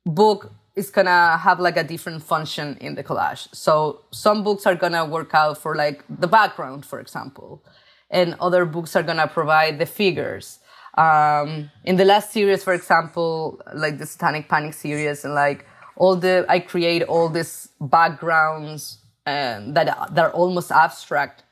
book 0.04 0.52
is 0.74 0.90
gonna 0.90 1.36
have 1.38 1.60
like 1.60 1.76
a 1.76 1.84
different 1.84 2.22
function 2.22 2.76
in 2.80 2.96
the 2.96 3.04
collage. 3.04 3.48
So 3.54 4.02
some 4.10 4.42
books 4.42 4.66
are 4.66 4.74
gonna 4.74 5.04
work 5.04 5.34
out 5.34 5.56
for 5.58 5.76
like 5.76 6.04
the 6.08 6.26
background, 6.26 6.84
for 6.84 6.98
example, 7.00 7.64
and 8.10 8.34
other 8.40 8.64
books 8.64 8.96
are 8.96 9.04
gonna 9.04 9.28
provide 9.28 9.78
the 9.78 9.86
figures. 9.86 10.58
Um, 10.98 11.70
in 11.84 11.96
the 11.96 12.04
last 12.04 12.32
series, 12.32 12.64
for 12.64 12.74
example, 12.74 13.60
like 13.74 13.98
the 13.98 14.06
Satanic 14.06 14.48
Panic 14.48 14.74
series, 14.74 15.24
and 15.24 15.34
like 15.34 15.64
all 15.96 16.16
the 16.16 16.44
I 16.48 16.58
create 16.58 17.02
all 17.04 17.28
these 17.28 17.68
backgrounds 17.80 18.98
and 19.26 19.76
that 19.76 19.86
that 20.14 20.24
are 20.24 20.32
almost 20.32 20.72
abstract 20.72 21.44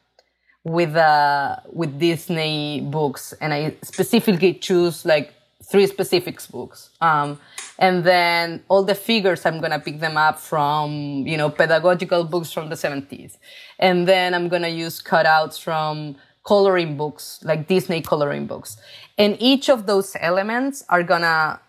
with 0.69 0.95
uh, 0.97 1.57
with 1.73 1.99
Disney 1.99 2.81
books, 2.81 3.33
and 3.41 3.53
I 3.53 3.75
specifically 3.83 4.55
choose 4.55 5.05
like 5.05 5.35
three 5.65 5.87
specific 5.87 6.41
books. 6.51 6.91
Um, 7.01 7.41
and 7.79 8.05
then 8.05 8.63
all 8.69 8.83
the 8.83 8.95
figures, 8.95 9.45
I'm 9.47 9.61
gonna 9.61 9.81
pick 9.81 10.01
them 10.01 10.17
up 10.17 10.39
from 10.39 11.27
you 11.27 11.37
know 11.37 11.51
pedagogical 11.51 12.25
books 12.25 12.53
from 12.53 12.69
the 12.69 12.77
70s, 12.77 13.39
and 13.79 14.07
then 14.07 14.35
I'm 14.35 14.49
gonna 14.49 14.69
use 14.69 15.03
cutouts 15.03 15.61
from 15.61 16.17
coloring 16.45 16.97
books, 16.97 17.41
like 17.43 17.67
Disney 17.67 18.01
coloring 18.01 18.47
books, 18.47 18.77
and 19.17 19.37
each 19.41 19.69
of 19.69 19.87
those 19.87 20.17
elements 20.21 20.85
are 20.89 21.03
gonna 21.03 21.61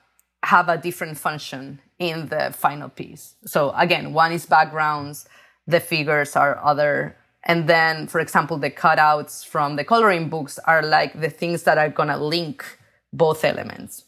have 0.44 0.70
a 0.70 0.78
different 0.78 1.18
function 1.18 1.80
in 2.00 2.28
the 2.30 2.54
final 2.56 2.88
piece. 2.90 3.36
So 3.46 3.72
again, 3.76 4.14
one 4.14 4.32
is 4.32 4.46
backgrounds, 4.46 5.28
the 5.68 5.80
figures 5.80 6.36
are 6.36 6.58
other 6.64 7.16
and 7.46 7.68
then, 7.68 8.08
for 8.08 8.20
example, 8.20 8.58
the 8.58 8.70
cutouts 8.70 9.46
from 9.46 9.76
the 9.76 9.84
coloring 9.84 10.30
books 10.30 10.60
are 10.60 10.84
like 10.84 11.20
the 11.20 11.30
things 11.30 11.64
that 11.64 11.78
are 11.78 11.90
going 11.90 12.10
to 12.10 12.18
link 12.18 12.66
both 13.14 13.46
elements. 13.46 14.06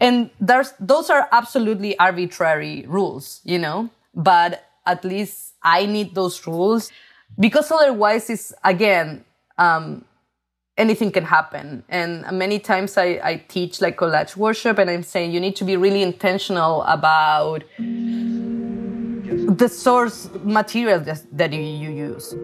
And 0.00 0.30
those 0.40 1.10
are 1.10 1.28
absolutely 1.30 1.96
arbitrary 1.98 2.84
rules, 2.88 3.40
you 3.44 3.58
know, 3.58 3.90
but 4.14 4.68
at 4.86 5.04
least 5.04 5.54
I 5.62 5.86
need 5.86 6.14
those 6.14 6.44
rules 6.46 6.90
because 7.38 7.70
otherwise 7.70 8.28
it's 8.28 8.52
again, 8.64 9.24
um, 9.56 10.04
anything 10.76 11.12
can 11.12 11.24
happen. 11.24 11.84
And 11.88 12.26
many 12.32 12.58
times 12.58 12.98
I, 12.98 13.20
I 13.22 13.44
teach 13.48 13.80
like 13.80 13.96
collage 13.96 14.36
workshop 14.36 14.78
and 14.78 14.90
I'm 14.90 15.04
saying 15.04 15.30
you 15.30 15.40
need 15.40 15.56
to 15.56 15.64
be 15.64 15.76
really 15.76 16.02
intentional 16.02 16.82
about 16.82 17.62
the 19.58 19.68
source 19.68 20.28
material 20.42 21.00
that, 21.00 21.22
you 21.52 21.90
use. 21.90 22.34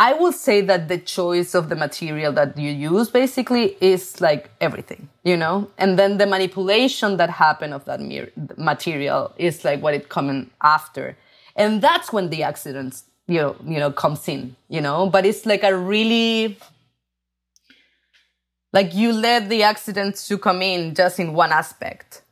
I 0.00 0.12
will 0.12 0.30
say 0.30 0.60
that 0.60 0.86
the 0.86 0.98
choice 0.98 1.56
of 1.56 1.68
the 1.68 1.74
material 1.74 2.32
that 2.34 2.56
you 2.56 2.70
use 2.70 3.10
basically 3.10 3.76
is 3.80 4.20
like 4.20 4.48
everything, 4.60 5.08
you 5.24 5.36
know? 5.36 5.72
And 5.76 5.98
then 5.98 6.18
the 6.18 6.26
manipulation 6.26 7.16
that 7.16 7.30
happened 7.30 7.74
of 7.74 7.84
that 7.86 8.00
material 8.56 9.34
is 9.36 9.64
like 9.64 9.82
what 9.82 9.94
it 9.94 10.08
coming 10.08 10.50
after. 10.62 11.16
And 11.56 11.82
that's 11.82 12.12
when 12.12 12.30
the 12.30 12.44
accidents, 12.44 13.06
you 13.26 13.38
know, 13.38 13.56
you 13.66 13.80
know, 13.80 13.90
comes 13.90 14.28
in, 14.28 14.54
you 14.68 14.80
know? 14.80 15.08
But 15.08 15.26
it's 15.26 15.44
like 15.44 15.64
a 15.64 15.76
really, 15.76 16.60
like 18.72 18.94
you 18.94 19.12
let 19.12 19.48
the 19.48 19.64
accidents 19.64 20.28
to 20.28 20.38
come 20.38 20.62
in 20.62 20.94
just 20.94 21.18
in 21.18 21.32
one 21.32 21.50
aspect. 21.50 22.22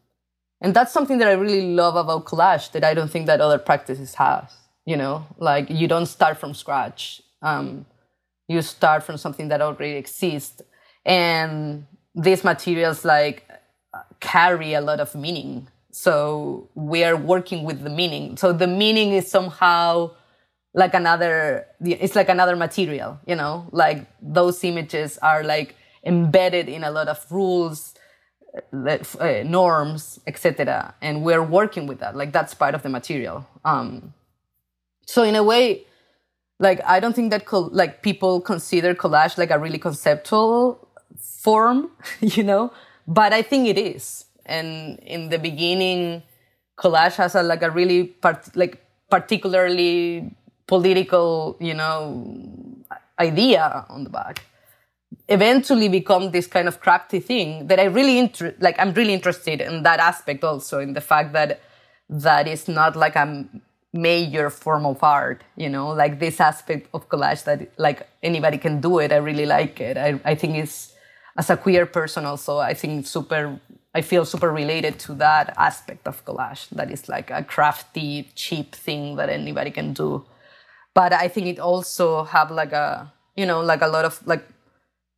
And 0.61 0.73
that's 0.73 0.93
something 0.93 1.19
that 1.19 1.27
I 1.27 1.33
really 1.33 1.75
love 1.75 1.97
about 1.97 2.27
collage 2.27 2.71
that 2.73 2.85
I 2.85 2.95
don't 2.95 3.11
think 3.11 3.27
that 3.27 3.41
other 3.41 3.59
practices 3.59 4.15
have, 4.15 4.53
you 4.85 4.97
know? 4.97 5.27
Like 5.37 5.69
you 5.69 5.89
don't 5.89 6.07
start 6.07 6.39
from 6.39 6.55
scratch 6.55 7.23
um, 7.43 7.87
you 8.49 8.63
start 8.63 9.03
from 9.03 9.17
something 9.17 9.49
that 9.49 9.61
already 9.61 9.93
exists, 9.93 10.63
and 11.05 11.87
these 12.15 12.45
materials 12.45 13.05
like 13.05 13.49
carry 14.21 14.75
a 14.75 14.81
lot 14.81 15.01
of 15.01 15.15
meaning. 15.15 15.69
So 15.91 16.69
we 16.75 17.05
are 17.05 17.17
working 17.17 17.65
with 17.65 17.83
the 17.83 17.91
meaning. 17.91 18.37
So 18.37 18.53
the 18.53 18.67
meaning 18.67 19.13
is 19.13 19.31
somehow 19.31 20.11
like 20.75 20.95
another. 20.95 21.67
It's 21.81 22.15
like 22.15 22.29
another 22.29 22.57
material, 22.57 23.19
you 23.27 23.35
know. 23.35 23.69
Like 23.73 24.07
those 24.21 24.63
images 24.65 25.19
are 25.19 25.43
like 25.43 25.75
embedded 26.05 26.69
in 26.69 26.85
a 26.85 26.91
lot 26.91 27.09
of 27.09 27.25
rules 27.31 27.95
uh, 28.73 29.43
norms, 29.45 30.21
etc. 30.27 30.95
And 31.03 31.23
we're 31.23 31.43
working 31.43 31.87
with 31.87 32.01
that. 32.01 32.17
Like 32.17 32.33
that's 32.33 32.55
part 32.55 32.75
of 32.75 32.83
the 32.83 32.89
material. 32.89 33.47
Um, 33.65 34.15
so 35.07 35.23
in 35.23 35.35
a 35.35 35.43
way, 35.43 35.85
like 36.59 36.81
i 36.85 36.99
don't 37.01 37.15
think 37.15 37.31
that 37.31 37.45
col- 37.47 37.71
like 37.73 38.03
people 38.03 38.41
consider 38.41 38.95
collage 38.95 39.37
like 39.39 39.51
a 39.51 39.59
really 39.59 39.79
conceptual 39.79 40.89
form 41.19 41.91
you 42.21 42.43
know? 42.43 42.73
But 43.07 43.33
i 43.33 43.43
think 43.43 43.69
it 43.69 43.79
is. 43.79 44.25
And 44.47 44.99
in 45.01 45.29
the 45.29 45.39
beginning 45.39 46.23
collage 46.79 47.17
has 47.17 47.35
a 47.35 47.43
like 47.43 47.63
a 47.63 47.71
really 47.71 48.05
part- 48.05 48.55
like 48.57 48.83
particularly 49.11 50.31
political 50.67 51.57
you 51.61 51.75
know 51.75 52.25
idea 53.19 53.87
on 53.89 54.05
the 54.05 54.11
back. 54.11 54.43
Eventually 55.29 55.89
become 55.89 56.31
this 56.31 56.47
kind 56.47 56.69
of 56.69 56.81
crafty 56.81 57.21
thing 57.21 57.67
that 57.69 57.81
i 57.81 57.85
really 57.85 58.19
inter- 58.19 58.55
like 58.61 58.77
i'm 58.79 58.93
really 58.95 59.13
interested 59.15 59.61
in 59.61 59.83
that 59.83 59.99
aspect 60.01 60.45
also 60.45 60.79
in 60.79 60.93
the 60.93 61.01
fact 61.01 61.33
that 61.33 61.61
that 62.09 62.47
is 62.47 62.69
not 62.69 62.95
like 62.97 63.17
i'm 63.17 63.61
major 63.97 64.51
form 64.51 64.87
of 64.87 65.03
art 65.03 65.43
you 65.57 65.69
know 65.69 65.89
like 65.89 66.19
this 66.19 66.41
aspect 66.41 66.89
of 66.95 67.09
collage 67.09 67.45
that 67.45 67.71
like 67.79 68.09
anybody 68.23 68.59
can 68.59 68.81
do 68.81 68.99
it. 68.99 69.13
I 69.13 69.17
really 69.17 69.47
like 69.47 69.81
it. 69.81 69.97
I, 69.97 70.21
I 70.25 70.35
think 70.35 70.57
it's 70.57 70.93
as 71.39 71.51
a 71.51 71.57
queer 71.57 71.85
person 71.85 72.25
also 72.25 72.59
i 72.59 72.73
think 72.73 73.07
super 73.07 73.61
i 73.95 74.01
feel 74.01 74.25
super 74.25 74.51
related 74.51 74.99
to 74.99 75.15
that 75.15 75.55
aspect 75.57 76.07
of 76.07 76.25
collage. 76.25 76.69
That 76.71 76.91
is 76.91 77.09
like 77.09 77.31
a 77.31 77.43
crafty 77.43 78.29
cheap 78.35 78.75
thing 78.75 79.17
that 79.17 79.29
anybody 79.29 79.71
can 79.71 79.93
do. 79.93 80.25
But 80.95 81.13
i 81.13 81.29
think 81.29 81.47
it 81.47 81.59
also 81.59 82.25
have 82.25 82.51
like 82.51 82.73
a 82.73 83.13
you 83.37 83.47
know 83.47 83.61
like 83.61 83.83
a 83.83 83.89
lot 83.89 84.05
of 84.05 84.27
like 84.27 84.45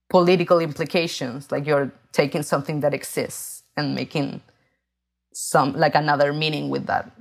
political 0.08 0.58
implications. 0.58 1.50
Like 1.52 1.66
you're 1.66 1.92
taking 2.12 2.42
something 2.42 2.80
that 2.80 2.94
exists 2.94 3.62
and 3.76 3.94
making 3.94 4.40
some 5.32 5.72
like 5.74 5.94
another 5.94 6.32
meaning 6.32 6.68
with 6.68 6.86
that 6.86 7.12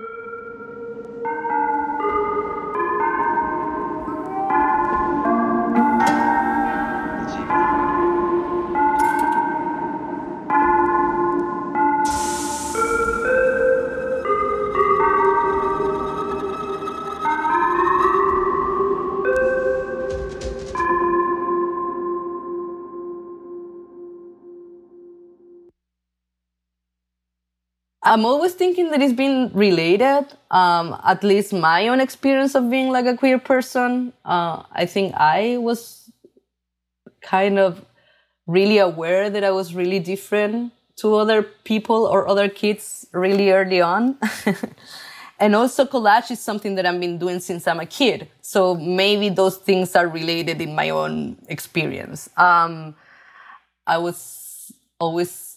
I'm 28.08 28.24
always 28.24 28.54
thinking 28.54 28.90
that 28.90 29.02
it's 29.02 29.12
been 29.12 29.50
related. 29.52 30.26
Um, 30.50 30.98
at 31.04 31.22
least 31.22 31.52
my 31.52 31.88
own 31.88 32.00
experience 32.00 32.54
of 32.54 32.70
being 32.70 32.88
like 32.90 33.04
a 33.04 33.14
queer 33.14 33.38
person. 33.38 34.14
Uh, 34.24 34.62
I 34.72 34.86
think 34.86 35.14
I 35.14 35.58
was 35.58 36.10
kind 37.20 37.58
of 37.58 37.84
really 38.46 38.78
aware 38.78 39.28
that 39.28 39.44
I 39.44 39.50
was 39.50 39.74
really 39.74 39.98
different 39.98 40.72
to 41.00 41.16
other 41.16 41.42
people 41.42 42.06
or 42.06 42.26
other 42.26 42.48
kids 42.48 43.06
really 43.12 43.50
early 43.50 43.82
on. 43.82 44.16
and 45.38 45.54
also 45.54 45.84
collage 45.84 46.30
is 46.30 46.40
something 46.40 46.76
that 46.76 46.86
I've 46.86 46.98
been 46.98 47.18
doing 47.18 47.40
since 47.40 47.68
I'm 47.68 47.78
a 47.78 47.86
kid. 47.86 48.28
So 48.40 48.74
maybe 48.74 49.28
those 49.28 49.58
things 49.58 49.94
are 49.94 50.08
related 50.08 50.62
in 50.62 50.74
my 50.74 50.88
own 50.88 51.36
experience. 51.48 52.30
Um, 52.38 52.94
I 53.86 53.98
was 53.98 54.72
always 54.98 55.47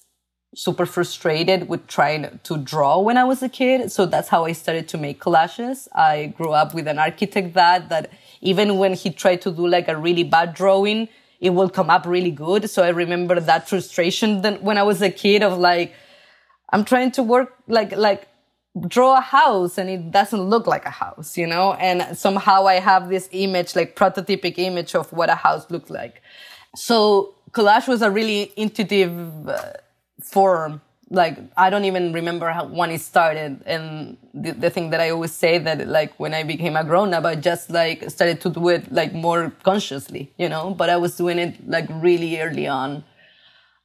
super 0.53 0.85
frustrated 0.85 1.69
with 1.69 1.87
trying 1.87 2.39
to 2.43 2.57
draw 2.57 2.99
when 2.99 3.17
I 3.17 3.23
was 3.23 3.41
a 3.41 3.49
kid. 3.49 3.91
So 3.91 4.05
that's 4.05 4.27
how 4.27 4.45
I 4.45 4.51
started 4.51 4.87
to 4.89 4.97
make 4.97 5.21
collages. 5.21 5.87
I 5.95 6.33
grew 6.37 6.51
up 6.51 6.73
with 6.73 6.87
an 6.87 6.99
architect 6.99 7.53
that, 7.53 7.89
that 7.89 8.11
even 8.41 8.77
when 8.77 8.93
he 8.93 9.11
tried 9.11 9.41
to 9.43 9.51
do 9.51 9.67
like 9.67 9.87
a 9.87 9.95
really 9.95 10.23
bad 10.23 10.53
drawing, 10.53 11.07
it 11.39 11.51
will 11.51 11.69
come 11.69 11.89
up 11.89 12.05
really 12.05 12.31
good. 12.31 12.69
So 12.69 12.83
I 12.83 12.89
remember 12.89 13.39
that 13.39 13.69
frustration 13.69 14.41
then 14.41 14.61
when 14.61 14.77
I 14.77 14.83
was 14.83 15.01
a 15.01 15.09
kid 15.09 15.41
of 15.41 15.57
like, 15.57 15.93
I'm 16.73 16.83
trying 16.85 17.11
to 17.11 17.23
work 17.23 17.55
like, 17.67 17.95
like, 17.95 18.27
draw 18.87 19.17
a 19.17 19.21
house 19.21 19.77
and 19.77 19.89
it 19.89 20.11
doesn't 20.11 20.41
look 20.41 20.65
like 20.65 20.85
a 20.85 20.89
house, 20.89 21.37
you 21.37 21.45
know? 21.45 21.73
And 21.73 22.17
somehow 22.17 22.67
I 22.67 22.75
have 22.75 23.09
this 23.09 23.27
image, 23.31 23.75
like 23.75 23.97
prototypic 23.97 24.57
image 24.57 24.95
of 24.95 25.11
what 25.11 25.29
a 25.29 25.35
house 25.35 25.69
looked 25.69 25.89
like. 25.89 26.21
So 26.75 27.35
collage 27.51 27.87
was 27.89 28.01
a 28.01 28.09
really 28.09 28.53
intuitive 28.55 29.49
uh, 29.49 29.73
form 30.23 30.81
like 31.11 31.37
i 31.57 31.69
don't 31.69 31.83
even 31.83 32.13
remember 32.13 32.49
how 32.49 32.65
when 32.65 32.89
it 32.89 33.01
started 33.01 33.61
and 33.65 34.17
the, 34.33 34.51
the, 34.53 34.69
thing 34.69 34.89
that 34.91 35.01
i 35.01 35.09
always 35.09 35.33
say 35.33 35.57
that 35.57 35.85
like 35.87 36.17
when 36.19 36.33
i 36.33 36.41
became 36.41 36.77
a 36.77 36.83
grown-up 36.83 37.25
i 37.25 37.35
just 37.35 37.69
like 37.69 38.09
started 38.09 38.39
to 38.39 38.49
do 38.49 38.69
it 38.69 38.89
like 38.91 39.13
more 39.13 39.51
consciously 39.63 40.31
you 40.37 40.47
know? 40.47 40.73
But 40.73 40.89
i 40.89 40.95
was 40.97 41.17
doing 41.17 41.37
it 41.37 41.67
like 41.67 41.87
really 41.89 42.39
early 42.39 42.67
on. 42.67 43.03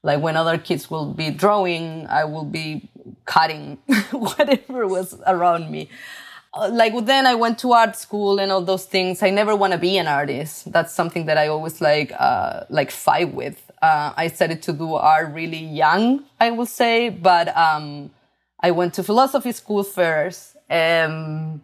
Like 0.03 0.21
when 0.21 0.37
other 0.37 0.57
kids 0.57 0.89
will 0.89 1.13
be 1.13 1.31
drawing 1.31 2.07
i 2.07 2.25
will 2.25 2.45
be 2.45 2.89
cutting 3.25 3.79
whatever 4.13 4.87
was 4.87 5.21
around 5.27 5.69
me. 5.69 5.91
Uh, 6.55 6.71
like 6.73 6.95
then 7.07 7.27
i 7.27 7.35
went 7.35 7.59
to 7.59 7.73
art 7.73 7.97
school 7.97 8.39
and 8.39 8.53
all 8.53 8.63
those 8.63 8.85
things. 8.85 9.21
I 9.21 9.31
never 9.31 9.57
want 9.57 9.73
to 9.73 9.79
be 9.79 9.99
an 9.99 10.07
artist. 10.07 10.71
That's 10.71 10.93
something 10.93 11.27
that 11.27 11.39
i 11.39 11.49
always 11.49 11.81
like 11.81 12.13
uh 12.17 12.65
like 12.71 12.93
fight 12.93 13.35
with 13.35 13.66
uh, 13.87 14.13
I 14.17 14.27
started 14.29 14.63
to 14.63 14.73
do 14.73 14.95
art 14.95 15.33
really 15.33 15.65
young, 15.83 16.25
I 16.41 16.51
will 16.51 16.71
say, 16.83 17.09
but 17.09 17.47
um, 17.57 18.11
I 18.61 18.71
went 18.73 18.95
to 18.95 19.03
philosophy 19.03 19.53
school 19.53 19.85
first. 19.85 20.57
Um, 20.69 21.63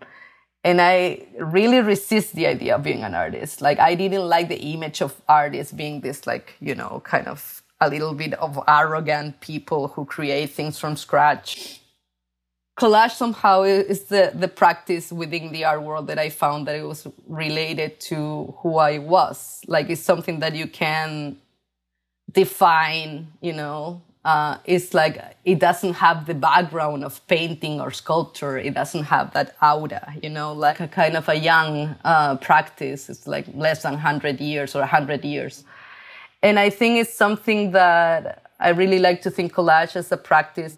and 0.65 0.81
I 0.81 1.27
really 1.39 1.81
resist 1.81 2.35
the 2.35 2.47
idea 2.47 2.77
of 2.77 2.85
being 2.85 3.03
an 3.03 3.15
artist. 3.15 3.61
Like 3.61 3.79
I 3.81 3.97
didn't 3.97 4.29
like 4.35 4.49
the 4.49 4.61
image 4.75 5.03
of 5.03 5.21
artists 5.29 5.73
being 5.73 6.01
this 6.01 6.25
like, 6.25 6.55
you 6.61 6.77
know, 6.77 7.03
kind 7.05 7.27
of 7.27 7.63
a 7.81 7.89
little 7.89 8.15
bit 8.15 8.35
of 8.35 8.63
arrogant 8.69 9.41
people 9.41 9.89
who 9.89 10.05
create 10.05 10.51
things 10.51 10.79
from 10.79 10.95
scratch. 10.97 11.81
Collage 12.79 13.17
somehow 13.23 13.63
is 13.63 14.05
the, 14.05 14.31
the 14.33 14.49
practice 14.49 15.11
within 15.11 15.51
the 15.51 15.65
art 15.65 15.83
world 15.83 16.07
that 16.07 16.19
I 16.19 16.31
found 16.31 16.69
that 16.69 16.77
it 16.77 16.87
was 16.87 17.09
related 17.27 17.99
to 18.11 18.55
who 18.59 18.77
I 18.77 18.99
was. 18.99 19.61
Like 19.67 19.91
it's 19.91 20.01
something 20.01 20.39
that 20.39 20.55
you 20.55 20.69
can 20.69 21.42
define, 22.33 23.29
you 23.41 23.53
know, 23.53 24.03
uh, 24.25 24.59
it's 24.65 24.95
like 24.95 25.37
it 25.45 25.59
doesn't 25.59 25.95
have 25.95 26.27
the 26.27 26.35
background 26.35 27.05
of 27.05 27.27
painting 27.27 27.81
or 27.81 27.91
sculpture. 27.91 28.57
It 28.57 28.75
doesn't 28.75 29.05
have 29.05 29.33
that 29.33 29.57
aura, 29.61 30.15
you 30.23 30.31
know, 30.31 30.53
like 30.53 30.79
a 30.79 30.87
kind 30.87 31.17
of 31.17 31.29
a 31.29 31.35
young 31.35 31.97
uh, 32.05 32.37
practice. 32.37 33.11
It's 33.11 33.27
like 33.27 33.47
less 33.55 33.83
than 33.83 33.95
100 33.95 34.41
years 34.41 34.77
or 34.77 34.81
100 34.81 35.25
years. 35.25 35.65
And 36.43 36.59
I 36.59 36.71
think 36.71 36.99
it's 37.01 37.15
something 37.15 37.73
that 37.73 38.45
I 38.61 38.71
really 38.71 39.01
like 39.01 39.23
to 39.23 39.31
think 39.31 39.53
collage 39.53 39.97
as 39.97 40.13
a 40.13 40.17
practice 40.17 40.77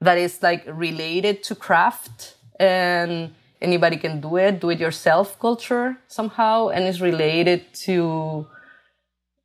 that 0.00 0.18
is 0.18 0.42
like 0.42 0.64
related 0.66 1.42
to 1.44 1.54
craft 1.56 2.36
and 2.60 3.34
anybody 3.60 3.96
can 3.96 4.20
do 4.20 4.36
it, 4.36 4.60
do 4.60 4.70
it 4.70 4.78
yourself 4.78 5.38
culture 5.40 5.96
somehow, 6.06 6.68
and 6.68 6.84
is 6.86 7.00
related 7.00 7.72
to 7.74 8.46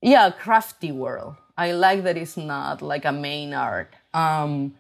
yeah 0.02 0.30
crafty 0.30 0.92
world 0.92 1.36
i 1.58 1.72
like 1.72 2.04
that 2.04 2.18
it's 2.18 2.38
not 2.38 2.82
like 2.82 3.06
a 3.06 3.12
main 3.12 3.54
art 3.54 3.94
um, 4.14 4.76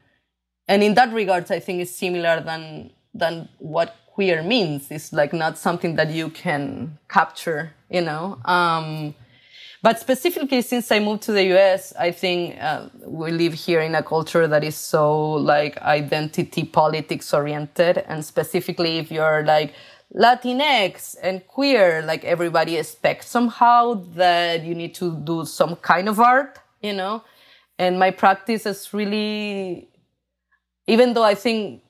and 0.67 0.83
in 0.83 0.93
that 0.93 1.11
regards 1.13 1.51
i 1.51 1.59
think 1.59 1.81
it's 1.81 1.91
similar 1.91 2.41
than 2.41 2.91
than 3.13 3.49
what 3.59 3.95
queer 4.17 4.41
means. 4.41 4.89
It's 4.89 5.13
like 5.13 5.31
not 5.31 5.59
something 5.59 5.95
that 5.95 6.09
you 6.09 6.29
can 6.29 6.97
capture, 7.07 7.73
you 7.87 8.01
know. 8.01 8.39
Um, 8.45 9.13
but 9.83 9.99
specifically, 9.99 10.63
since 10.63 10.91
I 10.91 10.99
moved 10.99 11.21
to 11.23 11.31
the 11.31 11.45
US, 11.55 11.93
I 11.93 12.09
think 12.09 12.57
uh, 12.59 12.89
we 13.05 13.29
live 13.29 13.53
here 13.53 13.81
in 13.81 13.93
a 13.93 14.01
culture 14.01 14.47
that 14.47 14.63
is 14.63 14.75
so 14.75 15.33
like 15.33 15.77
identity 15.83 16.63
politics 16.63 17.31
oriented. 17.31 17.99
And 18.07 18.25
specifically, 18.25 18.97
if 18.97 19.11
you're 19.11 19.45
like 19.45 19.75
Latinx 20.15 21.15
and 21.21 21.45
queer, 21.47 22.01
like 22.01 22.23
everybody 22.23 22.77
expects 22.77 23.27
somehow 23.27 23.93
that 24.15 24.63
you 24.63 24.73
need 24.73 24.95
to 24.95 25.15
do 25.17 25.45
some 25.45 25.75
kind 25.77 26.07
of 26.07 26.19
art, 26.19 26.59
you 26.81 26.93
know? 26.93 27.23
And 27.77 27.99
my 27.99 28.11
practice 28.11 28.65
is 28.65 28.93
really, 28.93 29.89
even 30.87 31.13
though 31.13 31.23
I 31.23 31.35
think 31.35 31.83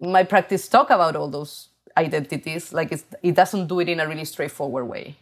my 0.00 0.24
practice 0.24 0.68
talk 0.68 0.90
about 0.90 1.16
all 1.16 1.28
those 1.28 1.68
identities, 1.96 2.72
like 2.72 2.92
it 3.22 3.34
doesn't 3.34 3.66
do 3.68 3.80
it 3.80 3.88
in 3.88 4.00
a 4.00 4.06
really 4.08 4.24
straightforward 4.24 4.88
way. 4.88 5.16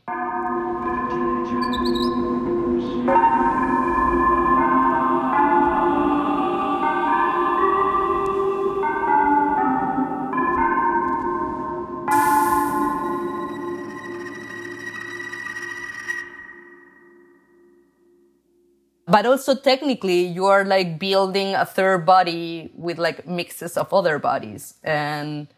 But 19.07 19.27
also 19.27 19.55
technically 19.55 20.27
you 20.27 20.47
are 20.47 20.65
like 20.65 20.99
building 20.99 21.55
a 21.55 21.65
third 21.65 22.05
body 22.07 22.71
with 22.75 22.99
like 22.99 23.27
mixes 23.27 23.77
of 23.77 23.93
other 23.93 24.19
bodies 24.19 24.75
and 24.83 25.49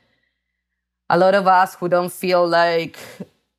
a 1.11 1.19
lot 1.19 1.35
of 1.35 1.47
us 1.47 1.75
who 1.77 1.89
don't 1.89 2.13
feel 2.13 2.47
like 2.47 2.99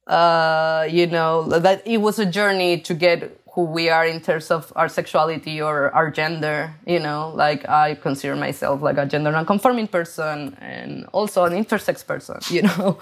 uh, 0.10 0.88
you 0.90 1.06
know, 1.08 1.48
that 1.48 1.86
it 1.86 1.98
was 1.98 2.20
a 2.20 2.26
journey 2.26 2.80
to 2.82 2.94
get 2.94 3.40
who 3.54 3.64
we 3.64 3.90
are 3.90 4.06
in 4.06 4.20
terms 4.20 4.52
of 4.52 4.74
our 4.76 4.90
sexuality 4.90 5.62
or 5.62 5.92
our 5.92 6.10
gender. 6.10 6.74
You 6.86 7.00
know, 7.00 7.32
like 7.36 7.68
I 7.70 7.96
consider 7.96 8.36
myself 8.36 8.82
like 8.82 8.98
a 8.98 9.06
gender 9.06 9.32
nonconforming 9.32 9.88
person 9.88 10.58
and 10.60 11.06
also 11.14 11.46
an 11.46 11.54
intersex 11.54 12.06
person. 12.06 12.40
You 12.50 12.64
know, 12.70 13.00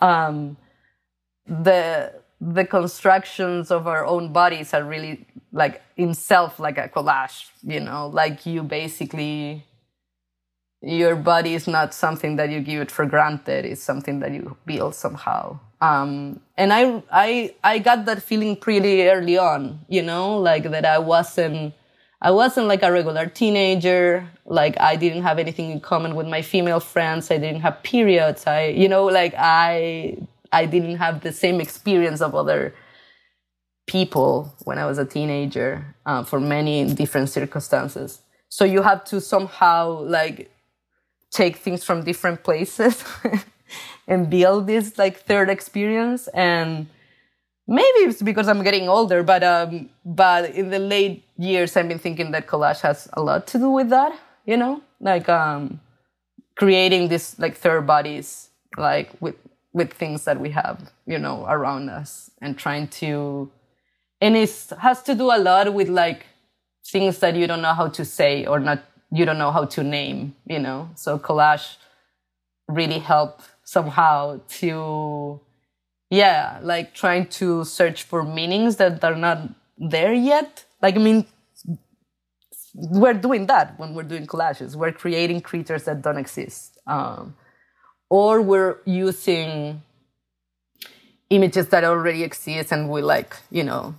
um, 0.00 0.56
the 1.46 2.12
the 2.40 2.64
constructions 2.64 3.70
of 3.70 3.86
our 3.86 4.06
own 4.06 4.32
bodies 4.32 4.72
are 4.72 4.84
really 4.84 5.26
like 5.52 5.82
in 5.96 6.14
self 6.14 6.60
like 6.60 6.78
a 6.78 6.88
collage. 6.88 7.50
You 7.62 7.80
know, 7.80 8.08
like 8.08 8.46
you 8.46 8.62
basically 8.62 9.64
your 10.80 11.16
body 11.16 11.54
is 11.54 11.66
not 11.66 11.92
something 11.92 12.36
that 12.36 12.50
you 12.50 12.60
give 12.60 12.80
it 12.80 12.90
for 12.90 13.04
granted. 13.06 13.64
It's 13.64 13.82
something 13.82 14.20
that 14.20 14.32
you 14.32 14.56
build 14.64 14.94
somehow. 14.94 15.58
Um, 15.80 16.40
and 16.56 16.72
I, 16.72 17.02
I, 17.10 17.54
I 17.62 17.78
got 17.78 18.04
that 18.06 18.22
feeling 18.22 18.56
pretty 18.56 19.02
early 19.08 19.38
on, 19.38 19.80
you 19.88 20.02
know, 20.02 20.38
like 20.38 20.64
that 20.64 20.84
I 20.84 20.98
wasn't, 20.98 21.74
I 22.20 22.30
wasn't 22.30 22.66
like 22.66 22.82
a 22.82 22.92
regular 22.92 23.26
teenager. 23.26 24.28
Like 24.44 24.78
I 24.80 24.96
didn't 24.96 25.22
have 25.22 25.38
anything 25.38 25.70
in 25.70 25.80
common 25.80 26.14
with 26.14 26.26
my 26.26 26.42
female 26.42 26.80
friends. 26.80 27.30
I 27.30 27.38
didn't 27.38 27.60
have 27.60 27.82
periods. 27.82 28.46
I, 28.46 28.66
you 28.66 28.88
know, 28.88 29.04
like 29.04 29.34
I, 29.36 30.18
I 30.52 30.66
didn't 30.66 30.96
have 30.96 31.20
the 31.20 31.32
same 31.32 31.60
experience 31.60 32.20
of 32.20 32.34
other 32.34 32.74
people 33.86 34.54
when 34.64 34.78
I 34.78 34.86
was 34.86 34.98
a 34.98 35.04
teenager 35.04 35.94
uh, 36.06 36.22
for 36.22 36.40
many 36.40 36.92
different 36.94 37.30
circumstances. 37.30 38.20
So 38.48 38.64
you 38.64 38.82
have 38.82 39.04
to 39.06 39.20
somehow 39.20 40.02
like 40.02 40.50
take 41.30 41.56
things 41.56 41.84
from 41.84 42.04
different 42.04 42.42
places 42.42 43.04
and 44.08 44.30
build 44.30 44.66
this 44.66 44.96
like 44.98 45.18
third 45.20 45.50
experience 45.50 46.28
and 46.28 46.86
maybe 47.66 47.98
it's 48.08 48.22
because 48.22 48.48
i'm 48.48 48.62
getting 48.62 48.88
older 48.88 49.22
but 49.22 49.44
um 49.44 49.90
but 50.04 50.50
in 50.54 50.70
the 50.70 50.78
late 50.78 51.22
years 51.36 51.76
i've 51.76 51.86
been 51.86 51.98
thinking 51.98 52.30
that 52.30 52.46
collage 52.46 52.80
has 52.80 53.08
a 53.12 53.20
lot 53.22 53.46
to 53.46 53.58
do 53.58 53.68
with 53.68 53.90
that 53.90 54.18
you 54.46 54.56
know 54.56 54.80
like 55.00 55.28
um 55.28 55.78
creating 56.54 57.08
this 57.08 57.38
like 57.38 57.54
third 57.54 57.86
bodies 57.86 58.48
like 58.78 59.10
with 59.20 59.36
with 59.78 59.92
things 59.92 60.24
that 60.24 60.38
we 60.40 60.50
have 60.50 60.92
you 61.06 61.18
know 61.18 61.46
around 61.48 61.88
us 61.88 62.30
and 62.42 62.58
trying 62.58 62.88
to 62.88 63.50
and 64.20 64.36
it 64.36 64.52
has 64.80 65.02
to 65.02 65.14
do 65.14 65.26
a 65.30 65.38
lot 65.38 65.72
with 65.72 65.88
like 65.88 66.26
things 66.86 67.18
that 67.20 67.34
you 67.36 67.46
don't 67.46 67.62
know 67.62 67.74
how 67.74 67.88
to 67.88 68.04
say 68.04 68.44
or 68.46 68.58
not 68.60 68.84
you 69.10 69.24
don't 69.24 69.38
know 69.38 69.52
how 69.52 69.64
to 69.64 69.82
name 69.82 70.34
you 70.46 70.58
know? 70.58 70.90
So 70.94 71.18
collage 71.18 71.76
really 72.68 72.98
help 72.98 73.40
somehow 73.64 74.40
to 74.60 75.40
yeah 76.10 76.58
like 76.62 76.94
trying 76.94 77.26
to 77.40 77.64
search 77.64 78.02
for 78.02 78.22
meanings 78.24 78.76
that 78.76 79.02
are 79.04 79.16
not 79.16 79.48
there 79.78 80.12
yet. 80.12 80.64
Like 80.82 80.96
i 80.96 80.98
mean 80.98 81.26
we're 82.74 83.14
doing 83.14 83.46
that 83.46 83.78
when 83.78 83.94
we're 83.94 84.04
doing 84.04 84.26
collages. 84.26 84.76
We're 84.76 84.92
creating 84.92 85.40
creatures 85.40 85.84
that 85.84 86.02
don't 86.02 86.18
exist. 86.18 86.78
Um, 86.86 87.34
or 88.10 88.40
we're 88.40 88.78
using 88.84 89.82
images 91.30 91.68
that 91.68 91.84
already 91.84 92.22
exist 92.22 92.72
and 92.72 92.88
we 92.88 93.02
like 93.02 93.36
you 93.50 93.62
know 93.62 93.94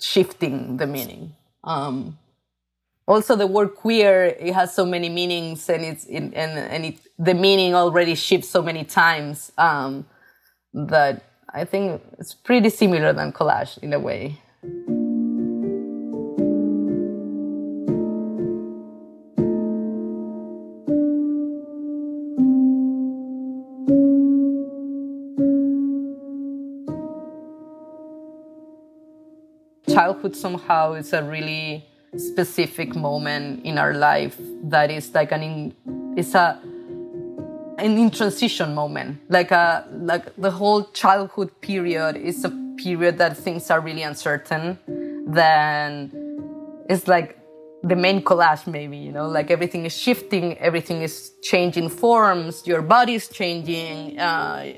shifting 0.00 0.76
the 0.76 0.86
meaning 0.86 1.34
um, 1.62 2.18
also 3.06 3.36
the 3.36 3.46
word 3.46 3.74
queer 3.74 4.24
it 4.24 4.52
has 4.52 4.74
so 4.74 4.84
many 4.84 5.08
meanings 5.08 5.68
and 5.68 5.84
it's 5.84 6.04
and 6.06 6.34
and 6.34 6.84
it, 6.84 6.98
the 7.18 7.34
meaning 7.34 7.74
already 7.74 8.14
shifts 8.14 8.48
so 8.48 8.60
many 8.60 8.84
times 8.84 9.52
um, 9.58 10.04
that 10.72 11.22
I 11.54 11.64
think 11.64 12.02
it's 12.18 12.34
pretty 12.34 12.68
similar 12.68 13.12
than 13.12 13.32
collage 13.32 13.78
in 13.78 13.92
a 13.92 14.00
way. 14.00 14.40
Childhood 30.24 30.40
somehow 30.40 30.94
is 30.94 31.12
a 31.12 31.22
really 31.22 31.84
specific 32.16 32.96
moment 32.96 33.62
in 33.62 33.76
our 33.76 33.92
life 33.92 34.40
that 34.62 34.90
is 34.90 35.12
like 35.12 35.32
an 35.32 35.42
in, 35.42 35.74
it's 36.16 36.34
a 36.34 36.58
an 37.76 37.98
in 37.98 38.10
transition 38.10 38.74
moment. 38.74 39.20
Like 39.28 39.50
a 39.50 39.86
like 39.92 40.34
the 40.38 40.50
whole 40.50 40.84
childhood 40.92 41.50
period 41.60 42.16
is 42.16 42.42
a 42.42 42.50
period 42.78 43.18
that 43.18 43.36
things 43.36 43.70
are 43.70 43.82
really 43.82 44.02
uncertain. 44.02 44.78
Then 45.26 46.10
it's 46.88 47.06
like 47.06 47.38
the 47.82 47.96
main 47.96 48.22
collage 48.22 48.66
maybe 48.66 48.96
you 48.96 49.12
know 49.12 49.28
like 49.28 49.50
everything 49.50 49.84
is 49.84 49.94
shifting 49.94 50.56
everything 50.56 51.02
is 51.02 51.32
changing 51.42 51.90
forms 51.90 52.66
your 52.66 52.80
body 52.80 53.14
is 53.14 53.28
changing 53.28 54.18
uh, 54.18 54.72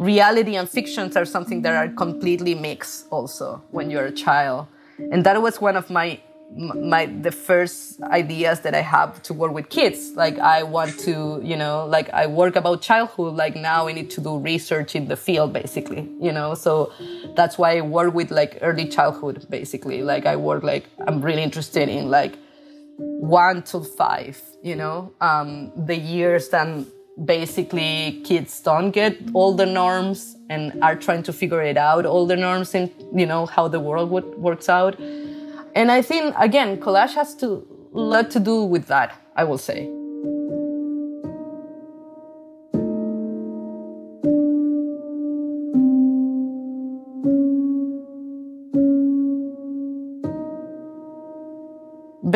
reality 0.00 0.56
and 0.56 0.68
fictions 0.68 1.16
are 1.16 1.26
something 1.26 1.62
that 1.62 1.74
are 1.74 1.88
completely 1.88 2.54
mixed 2.54 3.06
also 3.10 3.62
when 3.70 3.90
you're 3.90 4.06
a 4.06 4.12
child 4.12 4.66
and 5.12 5.24
that 5.24 5.40
was 5.40 5.60
one 5.60 5.76
of 5.76 5.90
my 5.90 6.18
my 6.56 7.06
the 7.06 7.30
first 7.30 8.02
ideas 8.02 8.60
that 8.60 8.74
I 8.74 8.80
have 8.80 9.22
to 9.24 9.34
work 9.34 9.52
with 9.52 9.68
kids. 9.68 10.12
Like 10.16 10.38
I 10.38 10.64
want 10.64 10.98
to, 11.00 11.40
you 11.44 11.56
know, 11.56 11.86
like 11.86 12.10
I 12.10 12.26
work 12.26 12.56
about 12.56 12.82
childhood. 12.82 13.36
Like 13.36 13.54
now 13.54 13.86
I 13.86 13.92
need 13.92 14.10
to 14.10 14.20
do 14.20 14.36
research 14.38 14.96
in 14.96 15.06
the 15.06 15.16
field, 15.16 15.52
basically, 15.52 16.08
you 16.20 16.32
know. 16.32 16.54
So 16.54 16.92
that's 17.36 17.56
why 17.56 17.78
I 17.78 17.82
work 17.82 18.14
with 18.14 18.32
like 18.32 18.58
early 18.62 18.86
childhood, 18.88 19.46
basically. 19.48 20.02
Like 20.02 20.26
I 20.26 20.34
work 20.36 20.64
like 20.64 20.86
I'm 21.06 21.20
really 21.22 21.42
interested 21.42 21.88
in 21.88 22.10
like 22.10 22.36
one 22.96 23.62
to 23.64 23.80
five, 23.80 24.40
you 24.62 24.74
know, 24.74 25.12
um, 25.20 25.72
the 25.86 25.96
years 25.96 26.48
that 26.48 26.66
basically 27.24 28.20
kids 28.24 28.60
don't 28.60 28.90
get 28.92 29.16
all 29.34 29.54
the 29.54 29.66
norms 29.66 30.36
and 30.48 30.72
are 30.82 30.96
trying 30.96 31.22
to 31.22 31.32
figure 31.32 31.62
it 31.62 31.76
out 31.76 32.06
all 32.06 32.26
the 32.26 32.36
norms 32.36 32.74
and 32.74 32.90
you 33.14 33.26
know 33.26 33.46
how 33.46 33.68
the 33.68 33.80
world 33.80 34.10
would, 34.10 34.24
works 34.36 34.68
out. 34.68 34.98
And 35.74 35.92
i 35.92 36.02
think 36.02 36.34
again 36.38 36.80
collage 36.80 37.14
has 37.14 37.34
to 37.36 37.66
lot 37.92 38.30
to 38.30 38.40
do 38.40 38.64
with 38.64 38.86
that 38.86 39.16
i 39.36 39.44
will 39.44 39.58
say 39.58 39.99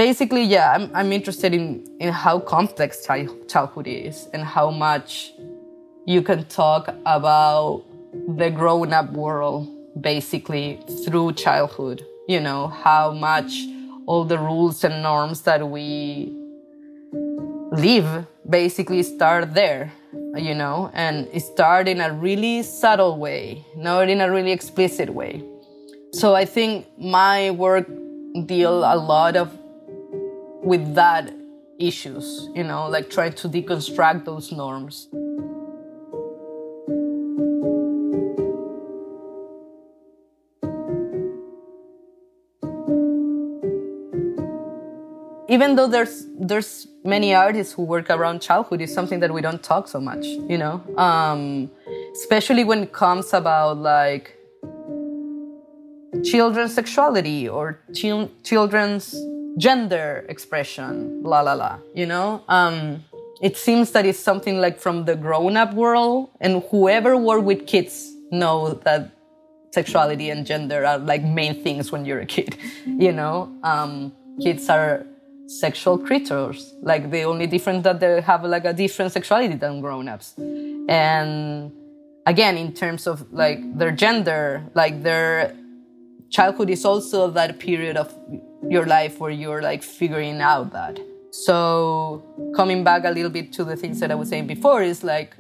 basically, 0.09 0.45
yeah, 0.45 0.73
I'm, 0.75 0.91
I'm 0.95 1.13
interested 1.13 1.55
in, 1.55 1.83
in 1.99 2.13
how 2.13 2.39
complex 2.39 3.07
childhood 3.07 3.87
is 3.87 4.29
and 4.35 4.43
how 4.45 4.71
much 4.71 5.33
you 6.05 6.21
can 6.21 6.45
talk 6.45 6.95
about 7.07 7.85
the 8.37 8.51
grown 8.51 8.93
up 8.93 9.11
world 9.13 9.67
basically 9.99 10.79
through 11.03 11.33
childhood. 11.33 12.05
You 12.29 12.41
know, 12.41 12.69
how 12.69 13.13
much 13.13 13.53
all 14.07 14.25
the 14.27 14.39
rules 14.39 14.85
and 14.85 15.03
norms 15.03 15.41
that 15.49 15.67
we 15.67 16.37
live 17.73 18.27
basically 18.59 19.03
start 19.03 19.55
there, 19.55 19.91
you 20.37 20.55
know, 20.55 20.91
and 20.93 21.17
start 21.41 21.89
in 21.89 22.03
a 22.03 22.13
really 22.13 22.63
subtle 22.63 23.17
way, 23.19 23.65
not 23.75 24.11
in 24.11 24.21
a 24.21 24.31
really 24.31 24.53
explicit 24.53 25.09
way. 25.09 25.43
So 26.13 26.35
I 26.35 26.45
think 26.45 26.87
my 26.99 27.53
work 27.53 27.87
deal 28.47 28.85
a 28.85 28.97
lot 28.97 29.37
of 29.37 29.64
with 30.65 30.95
that 30.95 31.33
issues, 31.79 32.49
you 32.55 32.65
know, 32.65 32.89
like 32.89 33.11
trying 33.11 33.35
to 33.35 33.49
deconstruct 33.49 34.25
those 34.25 34.53
norms. 34.53 35.09
even 45.55 45.77
though 45.77 45.87
there's 45.87 46.27
there's 46.39 46.89
many 47.05 47.35
artists 47.35 47.73
who 47.75 47.83
work 47.83 48.11
around 48.11 48.41
childhood 48.41 48.81
is 48.81 48.93
something 48.93 49.21
that 49.21 49.33
we 49.33 49.41
don't 49.41 49.63
talk 49.63 49.87
so 49.87 50.01
much 50.01 50.25
you 50.53 50.59
know 50.59 50.83
um, 50.97 51.71
especially 52.13 52.65
when 52.65 52.83
it 52.85 52.93
comes 52.93 53.33
about 53.33 53.79
like 53.79 54.37
children's 56.25 56.75
sexuality 56.75 57.49
or 57.49 57.79
ch- 57.93 58.29
children's 58.43 59.15
gender 59.59 60.25
expression 60.29 61.23
la 61.23 61.41
la 61.41 61.53
la 61.53 61.79
you 61.95 62.07
know 62.07 62.43
um, 62.49 63.05
it 63.43 63.57
seems 63.57 63.93
that 63.93 64.05
it's 64.07 64.19
something 64.19 64.61
like 64.61 64.81
from 64.81 65.05
the 65.05 65.15
grown-up 65.15 65.75
world 65.75 66.31
and 66.41 66.63
whoever 66.71 67.17
work 67.17 67.43
with 67.45 67.67
kids 67.67 68.13
know 68.31 68.75
that 68.85 69.11
sexuality 69.73 70.31
and 70.31 70.47
gender 70.47 70.85
are 70.85 70.99
like 70.99 71.23
main 71.23 71.63
things 71.63 71.91
when 71.93 72.05
you're 72.05 72.21
a 72.21 72.27
kid 72.27 72.57
you 72.87 73.13
know 73.13 73.53
um, 73.63 74.13
kids 74.41 74.69
are 74.69 75.07
sexual 75.47 75.99
creatures. 75.99 76.75
Like 76.83 77.11
the 77.11 77.23
only 77.23 77.47
difference 77.47 77.85
that 77.85 78.01
they 78.01 78.21
have 78.21 78.45
like 78.45 78.65
a 78.65 78.73
different 78.73 79.13
sexuality 79.13 79.55
than 79.55 79.81
grown-ups. 79.81 80.35
And 80.89 81.73
again, 82.27 82.57
in 82.57 82.73
terms 82.73 83.07
of 83.07 83.31
like 83.33 83.59
their 83.79 83.93
gender, 83.93 84.65
like 84.75 85.03
their 85.03 85.55
childhood 86.31 86.71
is 86.71 86.85
also 86.85 87.31
that 87.31 87.59
period 87.59 87.97
of 87.97 88.15
your 88.71 88.87
life 88.87 89.21
where 89.21 89.31
you're 89.31 89.63
like 89.63 89.83
figuring 89.83 90.41
out 90.41 90.73
that. 90.73 90.99
So 91.31 92.23
coming 92.55 92.85
back 92.85 93.05
a 93.05 93.11
little 93.11 93.31
bit 93.31 93.53
to 93.55 93.65
the 93.65 93.77
things 93.77 94.01
that 94.01 94.11
I 94.11 94.15
was 94.15 94.29
saying 94.29 94.47
before 94.47 94.83
is 94.83 95.03
like, 95.03 95.35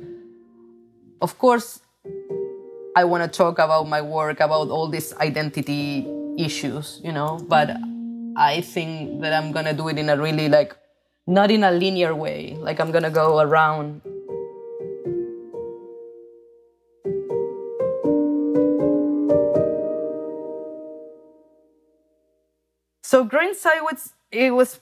of 1.20 1.38
course, 1.38 1.80
I 2.96 3.04
want 3.04 3.22
to 3.24 3.28
talk 3.28 3.58
about 3.58 3.88
my 3.88 4.02
work, 4.02 4.40
about 4.40 4.70
all 4.70 4.88
these 4.88 5.14
identity 5.14 6.06
issues, 6.38 7.00
you 7.02 7.12
know, 7.12 7.38
but 7.48 7.70
I 8.36 8.60
think 8.60 9.20
that 9.22 9.32
I'm 9.32 9.52
gonna 9.52 9.72
do 9.72 9.88
it 9.88 9.98
in 9.98 10.08
a 10.08 10.16
really 10.16 10.48
like 10.48 10.76
not 11.26 11.50
in 11.50 11.64
a 11.64 11.70
linear 11.70 12.14
way. 12.14 12.56
Like 12.58 12.80
I'm 12.80 12.90
gonna 12.90 13.10
go 13.10 13.40
around. 13.40 14.02
So 23.04 23.22
Growing 23.22 23.52
Sideways, 23.52 24.14
it 24.32 24.50
was 24.54 24.80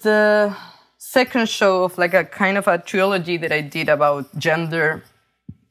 the 0.00 0.56
second 0.96 1.48
show 1.48 1.82
of 1.82 1.98
like 1.98 2.14
a 2.14 2.24
kind 2.24 2.56
of 2.56 2.68
a 2.68 2.78
trilogy 2.78 3.36
that 3.36 3.50
I 3.50 3.62
did 3.62 3.88
about 3.88 4.38
gender, 4.38 5.02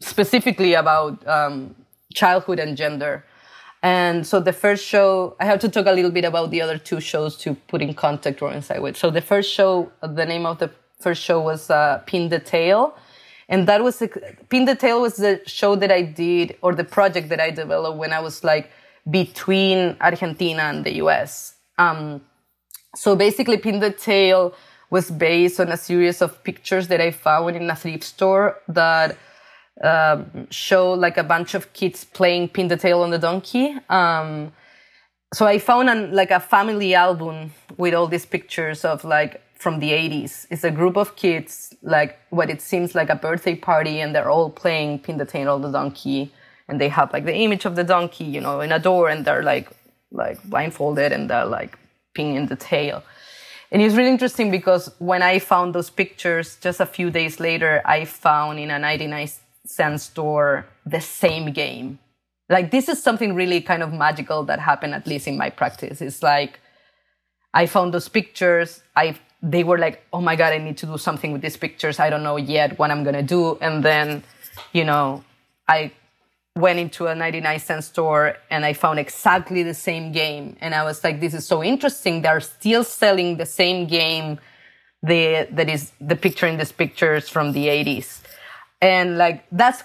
specifically 0.01 0.73
about 0.73 1.25
um, 1.25 1.73
childhood 2.13 2.59
and 2.59 2.75
gender. 2.75 3.23
And 3.81 4.27
so 4.27 4.41
the 4.41 4.51
first 4.51 4.85
show, 4.85 5.37
I 5.39 5.45
have 5.45 5.59
to 5.59 5.69
talk 5.69 5.85
a 5.85 5.93
little 5.93 6.11
bit 6.11 6.25
about 6.25 6.51
the 6.51 6.61
other 6.61 6.77
two 6.77 6.99
shows 6.99 7.37
to 7.37 7.53
put 7.69 7.81
in 7.81 7.93
contact 7.93 8.39
Growing 8.39 8.61
Sideways. 8.61 8.97
So 8.97 9.09
the 9.09 9.21
first 9.21 9.49
show, 9.49 9.93
the 10.01 10.25
name 10.25 10.45
of 10.45 10.57
the 10.59 10.71
first 10.99 11.23
show 11.23 11.39
was 11.39 11.69
uh, 11.69 11.99
Pin 12.05 12.27
the 12.27 12.39
Tail. 12.39 12.97
And 13.47 13.65
that 13.69 13.81
was, 13.81 14.03
Pin 14.49 14.65
the 14.65 14.75
Tail 14.75 14.99
was 14.99 15.15
the 15.15 15.41
show 15.45 15.77
that 15.77 15.89
I 15.89 16.01
did, 16.01 16.57
or 16.61 16.75
the 16.75 16.83
project 16.83 17.29
that 17.29 17.39
I 17.39 17.49
developed 17.49 17.97
when 17.97 18.11
I 18.11 18.19
was 18.19 18.43
like 18.43 18.69
between 19.09 19.95
Argentina 20.01 20.63
and 20.63 20.83
the 20.83 20.95
US. 20.95 21.55
Um, 21.81 22.21
so 22.95 23.15
basically, 23.15 23.57
Pin 23.57 23.79
the 23.79 23.91
Tail 23.91 24.53
was 24.89 25.09
based 25.09 25.59
on 25.59 25.69
a 25.69 25.77
series 25.77 26.21
of 26.21 26.43
pictures 26.43 26.87
that 26.89 27.01
I 27.01 27.11
found 27.11 27.55
in 27.55 27.69
a 27.69 27.75
thrift 27.75 28.03
store 28.03 28.57
that 28.67 29.17
um, 29.83 30.47
show 30.51 30.91
like 30.91 31.17
a 31.17 31.23
bunch 31.23 31.55
of 31.55 31.73
kids 31.73 32.03
playing 32.03 32.49
pin 32.49 32.67
the 32.67 32.77
tail 32.77 33.01
on 33.01 33.09
the 33.09 33.17
donkey. 33.17 33.73
Um, 33.89 34.51
so 35.33 35.47
I 35.47 35.59
found 35.59 35.89
an, 35.89 36.11
like 36.11 36.29
a 36.29 36.41
family 36.41 36.93
album 36.93 37.53
with 37.77 37.93
all 37.93 38.07
these 38.07 38.25
pictures 38.25 38.83
of 38.83 39.05
like 39.05 39.41
from 39.57 39.79
the 39.79 39.91
80s. 39.91 40.45
It's 40.49 40.65
a 40.65 40.71
group 40.71 40.97
of 40.97 41.15
kids, 41.15 41.73
like 41.81 42.19
what 42.29 42.49
it 42.49 42.61
seems 42.61 42.93
like 42.93 43.09
a 43.09 43.15
birthday 43.15 43.55
party, 43.55 44.01
and 44.01 44.13
they're 44.13 44.29
all 44.29 44.49
playing 44.49 44.99
pin 44.99 45.17
the 45.17 45.25
tail 45.25 45.53
on 45.53 45.61
the 45.61 45.71
donkey. 45.71 46.33
And 46.67 46.79
they 46.79 46.89
have 46.89 47.13
like 47.13 47.25
the 47.25 47.35
image 47.35 47.65
of 47.65 47.75
the 47.75 47.83
donkey, 47.83 48.25
you 48.25 48.41
know, 48.41 48.59
in 48.59 48.71
a 48.71 48.79
door, 48.79 49.09
and 49.09 49.23
they're 49.23 49.43
like 49.43 49.69
like 50.11 50.41
blindfolded 50.43 51.11
and 51.11 51.29
they're 51.29 51.45
like 51.45 51.77
pinning 52.13 52.47
the 52.47 52.55
tail. 52.55 53.03
And 53.71 53.81
it's 53.81 53.95
really 53.95 54.09
interesting 54.09 54.51
because 54.51 54.91
when 54.99 55.21
I 55.21 55.39
found 55.39 55.73
those 55.73 55.89
pictures 55.89 56.57
just 56.57 56.81
a 56.81 56.85
few 56.85 57.09
days 57.09 57.39
later, 57.39 57.81
I 57.85 58.03
found 58.05 58.59
in 58.59 58.69
a 58.69 58.77
99 58.77 59.29
cent 59.65 60.01
store 60.01 60.65
the 60.85 60.99
same 60.99 61.53
game. 61.53 61.99
Like 62.49 62.71
this 62.71 62.89
is 62.89 63.01
something 63.01 63.33
really 63.33 63.61
kind 63.61 63.81
of 63.81 63.93
magical 63.93 64.43
that 64.43 64.59
happened 64.59 64.93
at 64.93 65.07
least 65.07 65.27
in 65.27 65.37
my 65.37 65.49
practice. 65.49 66.01
It's 66.01 66.21
like 66.21 66.59
I 67.53 67.65
found 67.65 67.93
those 67.93 68.09
pictures. 68.09 68.81
I 68.95 69.17
they 69.41 69.63
were 69.63 69.77
like, 69.77 70.03
oh 70.13 70.21
my 70.21 70.35
god, 70.35 70.53
I 70.53 70.57
need 70.57 70.77
to 70.79 70.85
do 70.85 70.97
something 70.97 71.31
with 71.31 71.41
these 71.41 71.57
pictures. 71.57 71.99
I 71.99 72.09
don't 72.09 72.23
know 72.23 72.37
yet 72.37 72.77
what 72.77 72.91
I'm 72.91 73.03
gonna 73.03 73.23
do. 73.23 73.57
And 73.61 73.83
then, 73.83 74.23
you 74.73 74.83
know, 74.83 75.23
I 75.67 75.93
went 76.61 76.79
into 76.79 77.07
a 77.07 77.15
99 77.15 77.59
cent 77.59 77.83
store 77.83 78.37
and 78.49 78.63
I 78.65 78.73
found 78.73 78.99
exactly 78.99 79.63
the 79.63 79.73
same 79.73 80.11
game. 80.11 80.55
And 80.61 80.73
I 80.73 80.83
was 80.83 81.03
like, 81.03 81.19
this 81.19 81.33
is 81.33 81.45
so 81.45 81.63
interesting. 81.63 82.21
They're 82.21 82.39
still 82.39 82.83
selling 82.83 83.37
the 83.37 83.45
same 83.45 83.87
game 83.87 84.39
the, 85.03 85.47
that 85.51 85.69
is 85.69 85.91
the 85.99 86.15
picture 86.15 86.47
in 86.47 86.57
these 86.57 86.71
pictures 86.71 87.27
from 87.27 87.53
the 87.53 87.67
80s 87.67 88.21
and 88.81 89.17
like 89.17 89.45
that's 89.51 89.83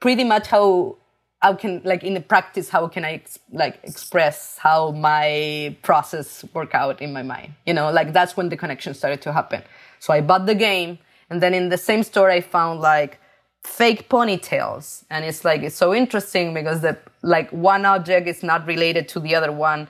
pretty 0.00 0.24
much 0.24 0.46
how 0.48 0.96
how 1.40 1.54
can 1.54 1.80
like 1.84 2.02
in 2.02 2.14
the 2.14 2.20
practice 2.20 2.68
how 2.68 2.88
can 2.88 3.04
i 3.04 3.12
ex- 3.12 3.38
like 3.52 3.78
express 3.82 4.58
how 4.58 4.90
my 4.92 5.76
process 5.82 6.44
work 6.54 6.74
out 6.74 7.00
in 7.00 7.12
my 7.12 7.22
mind 7.22 7.52
you 7.66 7.74
know 7.74 7.92
like 7.92 8.12
that's 8.12 8.36
when 8.36 8.48
the 8.48 8.56
connection 8.56 8.94
started 8.94 9.20
to 9.22 9.32
happen 9.32 9.62
so 10.00 10.12
i 10.12 10.20
bought 10.20 10.46
the 10.46 10.54
game 10.54 10.98
and 11.30 11.42
then 11.42 11.54
in 11.54 11.68
the 11.68 11.78
same 11.78 12.02
store 12.02 12.30
i 12.30 12.40
found 12.40 12.80
like 12.80 13.20
fake 13.64 14.08
ponytails 14.08 15.04
and 15.10 15.24
it's 15.24 15.44
like 15.44 15.62
it's 15.62 15.76
so 15.76 15.94
interesting 15.94 16.54
because 16.54 16.80
the 16.80 16.96
like 17.22 17.50
one 17.50 17.84
object 17.84 18.26
is 18.28 18.42
not 18.42 18.66
related 18.66 19.08
to 19.08 19.20
the 19.20 19.34
other 19.34 19.52
one 19.52 19.88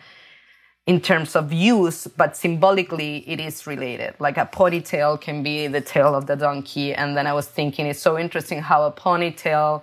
in 0.89 1.03
terms 1.03 1.37
of 1.37 1.53
use, 1.53 2.07
but 2.07 2.35
symbolically 2.35 3.19
it 3.29 3.39
is 3.39 3.67
related. 3.67 4.15
Like 4.19 4.39
a 4.39 4.47
ponytail 4.47 5.21
can 5.21 5.43
be 5.43 5.67
the 5.67 5.83
tail 5.83 6.15
of 6.15 6.25
the 6.27 6.35
donkey. 6.35 6.95
And 6.95 7.15
then 7.15 7.27
I 7.27 7.35
was 7.35 7.47
thinking 7.47 7.85
it's 7.85 8.01
so 8.01 8.19
interesting 8.19 8.63
how 8.63 8.85
a 8.85 8.91
ponytail 8.91 9.83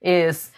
is 0.00 0.52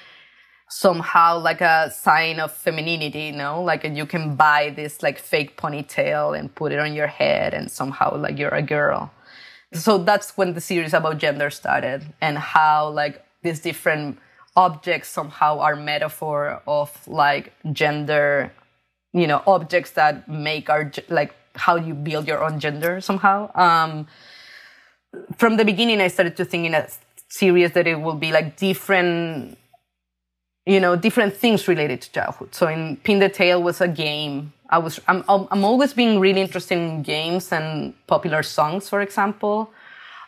somehow 0.69 1.39
like 1.39 1.63
a 1.63 1.91
sign 1.91 2.41
of 2.41 2.53
femininity, 2.53 3.21
you 3.21 3.33
know? 3.33 3.63
Like 3.63 3.85
you 3.85 4.05
can 4.05 4.37
buy 4.37 4.69
this 4.69 5.03
like 5.03 5.19
fake 5.19 5.57
ponytail 5.57 6.39
and 6.39 6.55
put 6.55 6.73
it 6.73 6.79
on 6.79 6.93
your 6.93 7.07
head 7.07 7.55
and 7.55 7.71
somehow 7.71 8.19
like 8.19 8.39
you're 8.39 8.55
a 8.55 8.61
girl. 8.61 9.11
So 9.83 9.99
that's 9.99 10.37
when 10.37 10.55
the 10.55 10.61
series 10.61 10.95
about 10.95 11.19
gender 11.19 11.51
started 11.51 12.05
and 12.21 12.39
how 12.39 12.89
like 12.91 13.25
these 13.43 13.61
different 13.61 14.19
objects 14.57 15.09
somehow 15.09 15.59
are 15.61 15.77
metaphor 15.77 16.63
of 16.67 17.07
like 17.07 17.53
gender 17.73 18.51
you 19.13 19.27
know 19.27 19.43
objects 19.47 19.91
that 19.93 20.29
make 20.29 20.71
our 20.71 20.91
like 21.09 21.35
how 21.55 21.77
you 21.77 21.95
build 21.95 22.27
your 22.27 22.45
own 22.45 22.61
gender 22.61 23.01
somehow. 23.01 23.51
Um, 23.55 24.07
from 25.39 25.57
the 25.57 25.65
beginning 25.65 26.01
i 26.01 26.09
started 26.09 26.37
to 26.37 26.45
think 26.45 26.67
in 26.67 26.75
a 26.75 26.87
series 27.29 27.73
that 27.73 27.87
it 27.87 28.01
will 28.01 28.15
be 28.15 28.33
like 28.33 28.57
different 28.57 29.59
you 30.67 30.81
know 30.81 30.97
different 30.97 31.35
things 31.35 31.69
related 31.69 32.03
to 32.03 32.13
childhood. 32.13 32.55
So 32.55 32.67
in 32.67 32.97
pin 32.99 33.21
the 33.21 33.29
tail 33.29 33.63
was 33.63 33.81
a 33.81 33.89
game. 33.89 34.53
I 34.69 34.79
was 34.79 35.01
i'm, 35.07 35.25
I'm 35.29 35.65
always 35.65 35.95
being 35.95 36.19
really 36.19 36.41
interested 36.41 36.77
in 36.77 37.03
games 37.03 37.53
and 37.53 37.95
popular 38.07 38.43
songs 38.43 38.89
for 38.89 39.01
example. 39.01 39.71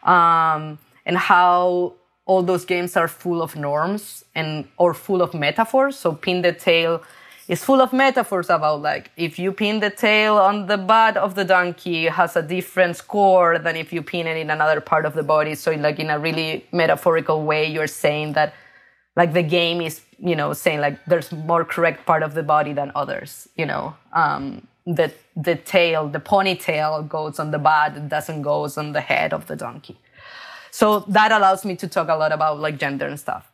Um, 0.04 0.78
and 1.04 1.18
how 1.18 1.94
all 2.24 2.42
those 2.42 2.64
games 2.64 2.96
are 2.96 3.08
full 3.08 3.42
of 3.42 3.56
norms 3.56 4.24
and 4.34 4.68
or 4.76 4.94
full 4.94 5.22
of 5.22 5.34
metaphors. 5.34 5.98
So 5.98 6.12
pin 6.12 6.42
the 6.42 6.52
tail 6.52 7.02
is 7.48 7.64
full 7.64 7.80
of 7.80 7.92
metaphors 7.92 8.50
about 8.50 8.82
like 8.82 9.10
if 9.16 9.38
you 9.38 9.50
pin 9.50 9.80
the 9.80 9.90
tail 9.90 10.36
on 10.36 10.66
the 10.66 10.76
butt 10.76 11.16
of 11.16 11.34
the 11.34 11.44
donkey 11.44 12.04
has 12.04 12.36
a 12.36 12.42
different 12.42 12.94
score 12.96 13.58
than 13.58 13.74
if 13.74 13.92
you 13.92 14.02
pin 14.02 14.26
it 14.26 14.36
in 14.36 14.50
another 14.50 14.80
part 14.80 15.04
of 15.04 15.14
the 15.14 15.22
body. 15.22 15.54
So 15.56 15.72
like 15.72 15.98
in 15.98 16.10
a 16.10 16.18
really 16.18 16.64
metaphorical 16.70 17.42
way 17.42 17.64
you're 17.66 17.88
saying 17.88 18.34
that 18.34 18.54
like 19.18 19.34
the 19.34 19.42
game 19.42 19.82
is 19.82 20.02
you 20.20 20.36
know 20.36 20.54
saying 20.54 20.80
like 20.80 20.98
there's 21.06 21.32
more 21.32 21.64
correct 21.64 22.06
part 22.06 22.24
of 22.24 22.34
the 22.34 22.44
body 22.44 22.74
than 22.74 22.92
others 22.96 23.48
you 23.56 23.66
know 23.66 23.96
um, 24.14 24.66
the 24.86 25.12
the 25.36 25.56
tail 25.56 26.08
the 26.08 26.20
ponytail 26.20 27.08
goes 27.08 27.40
on 27.40 27.52
the 27.52 27.58
butt 27.58 27.96
it 27.96 28.08
doesn't 28.08 28.42
goes 28.42 28.78
on 28.78 28.92
the 28.92 29.02
head 29.02 29.32
of 29.34 29.46
the 29.48 29.56
donkey 29.56 29.98
So 30.72 31.00
that 31.08 31.32
allows 31.32 31.64
me 31.64 31.76
to 31.76 31.88
talk 31.88 32.08
a 32.08 32.16
lot 32.16 32.32
about 32.32 32.60
like 32.60 32.78
gender 32.78 33.06
and 33.06 33.20
stuff. 33.20 33.47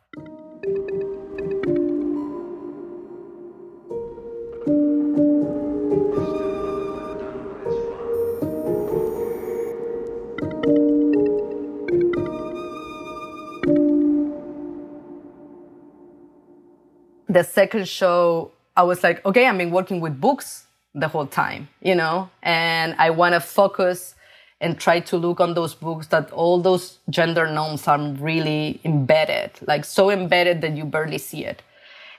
The 17.35 17.43
second 17.43 17.85
show, 17.87 18.51
I 18.77 18.83
was 18.83 19.03
like, 19.03 19.23
okay, 19.25 19.45
I've 19.45 19.57
been 19.57 19.71
working 19.71 19.99
with 19.99 20.21
books 20.21 20.67
the 20.93 21.09
whole 21.09 21.27
time, 21.27 21.67
you 21.81 21.93
know, 21.93 22.29
and 22.41 22.95
I 22.97 23.09
want 23.09 23.33
to 23.33 23.41
focus 23.41 24.15
and 24.61 24.79
try 24.79 25.01
to 25.01 25.17
look 25.17 25.41
on 25.41 25.53
those 25.53 25.75
books 25.75 26.07
that 26.07 26.31
all 26.31 26.61
those 26.61 26.99
gender 27.09 27.45
norms 27.51 27.89
are 27.89 27.99
really 27.99 28.79
embedded, 28.85 29.51
like 29.67 29.83
so 29.83 30.09
embedded 30.09 30.61
that 30.61 30.77
you 30.77 30.85
barely 30.85 31.17
see 31.17 31.43
it. 31.43 31.61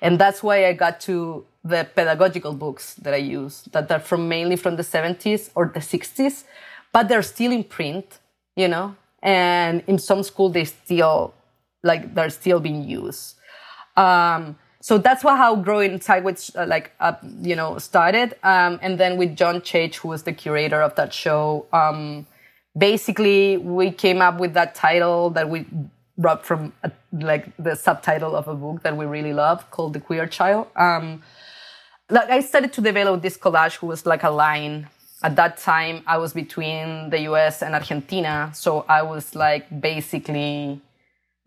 And 0.03 0.19
that's 0.19 0.43
why 0.43 0.67
I 0.67 0.75
got 0.75 1.01
to 1.09 1.47
the 1.65 1.89
pedagogical 1.95 2.53
books 2.53 2.95
that 2.97 3.15
I 3.15 3.23
use, 3.41 3.63
that 3.73 3.91
are 3.91 4.01
from 4.01 4.29
mainly 4.29 4.57
from 4.57 4.77
the 4.77 4.83
70s 4.83 5.49
or 5.55 5.73
the 5.73 5.81
60s, 5.81 6.45
but 6.93 7.09
they're 7.09 7.23
still 7.23 7.53
in 7.53 7.65
print, 7.65 8.19
you 8.55 8.69
know, 8.69 8.95
and 9.23 9.83
in 9.87 9.99
some 9.99 10.23
school 10.23 10.51
they 10.51 10.65
still, 10.65 11.33
like, 11.83 12.15
they're 12.15 12.29
still 12.29 12.61
being 12.61 12.85
used. 12.87 13.37
Um, 13.97 14.57
so 14.87 14.99
that's 14.99 15.25
what 15.25 15.37
how 15.37 15.57
growing 15.57 16.01
sideways 16.01 16.55
uh, 16.55 16.65
like 16.65 16.93
uh, 17.01 17.15
you 17.43 17.57
know 17.57 17.77
started. 17.77 18.37
Um, 18.45 18.79
and 18.81 18.99
then 19.01 19.17
with 19.17 19.35
john 19.35 19.57
Chaich 19.61 19.97
who 19.97 20.09
was 20.15 20.23
the 20.23 20.33
curator 20.33 20.81
of 20.81 20.95
that 20.95 21.13
show 21.13 21.67
um, 21.73 22.25
basically 22.79 23.57
we 23.57 23.91
came 23.91 24.21
up 24.23 24.39
with 24.39 24.55
that 24.55 24.77
title 24.77 25.31
that 25.31 25.51
we 25.51 25.67
brought 26.17 26.47
from 26.47 26.73
a, 26.85 26.93
like 27.13 27.45
the 27.57 27.75
subtitle 27.75 28.37
of 28.37 28.47
a 28.47 28.55
book 28.55 28.85
that 28.85 28.97
we 28.97 29.05
really 29.07 29.35
love 29.35 29.69
called 29.73 29.93
the 29.93 30.01
queer 30.01 30.27
child. 30.27 30.69
Um, 30.77 31.23
like 32.09 32.31
i 32.31 32.41
started 32.41 32.73
to 32.75 32.81
develop 32.81 33.23
this 33.23 33.37
collage 33.37 33.75
who 33.79 33.89
was 33.89 34.07
like 34.07 34.23
a 34.23 34.31
line. 34.31 34.89
At 35.25 35.35
that 35.35 35.57
time 35.57 36.05
i 36.07 36.17
was 36.19 36.33
between 36.33 37.11
the 37.11 37.21
us 37.23 37.63
and 37.65 37.75
argentina 37.75 38.53
so 38.55 38.85
i 38.89 39.03
was 39.03 39.35
like 39.35 39.65
basically 39.91 40.81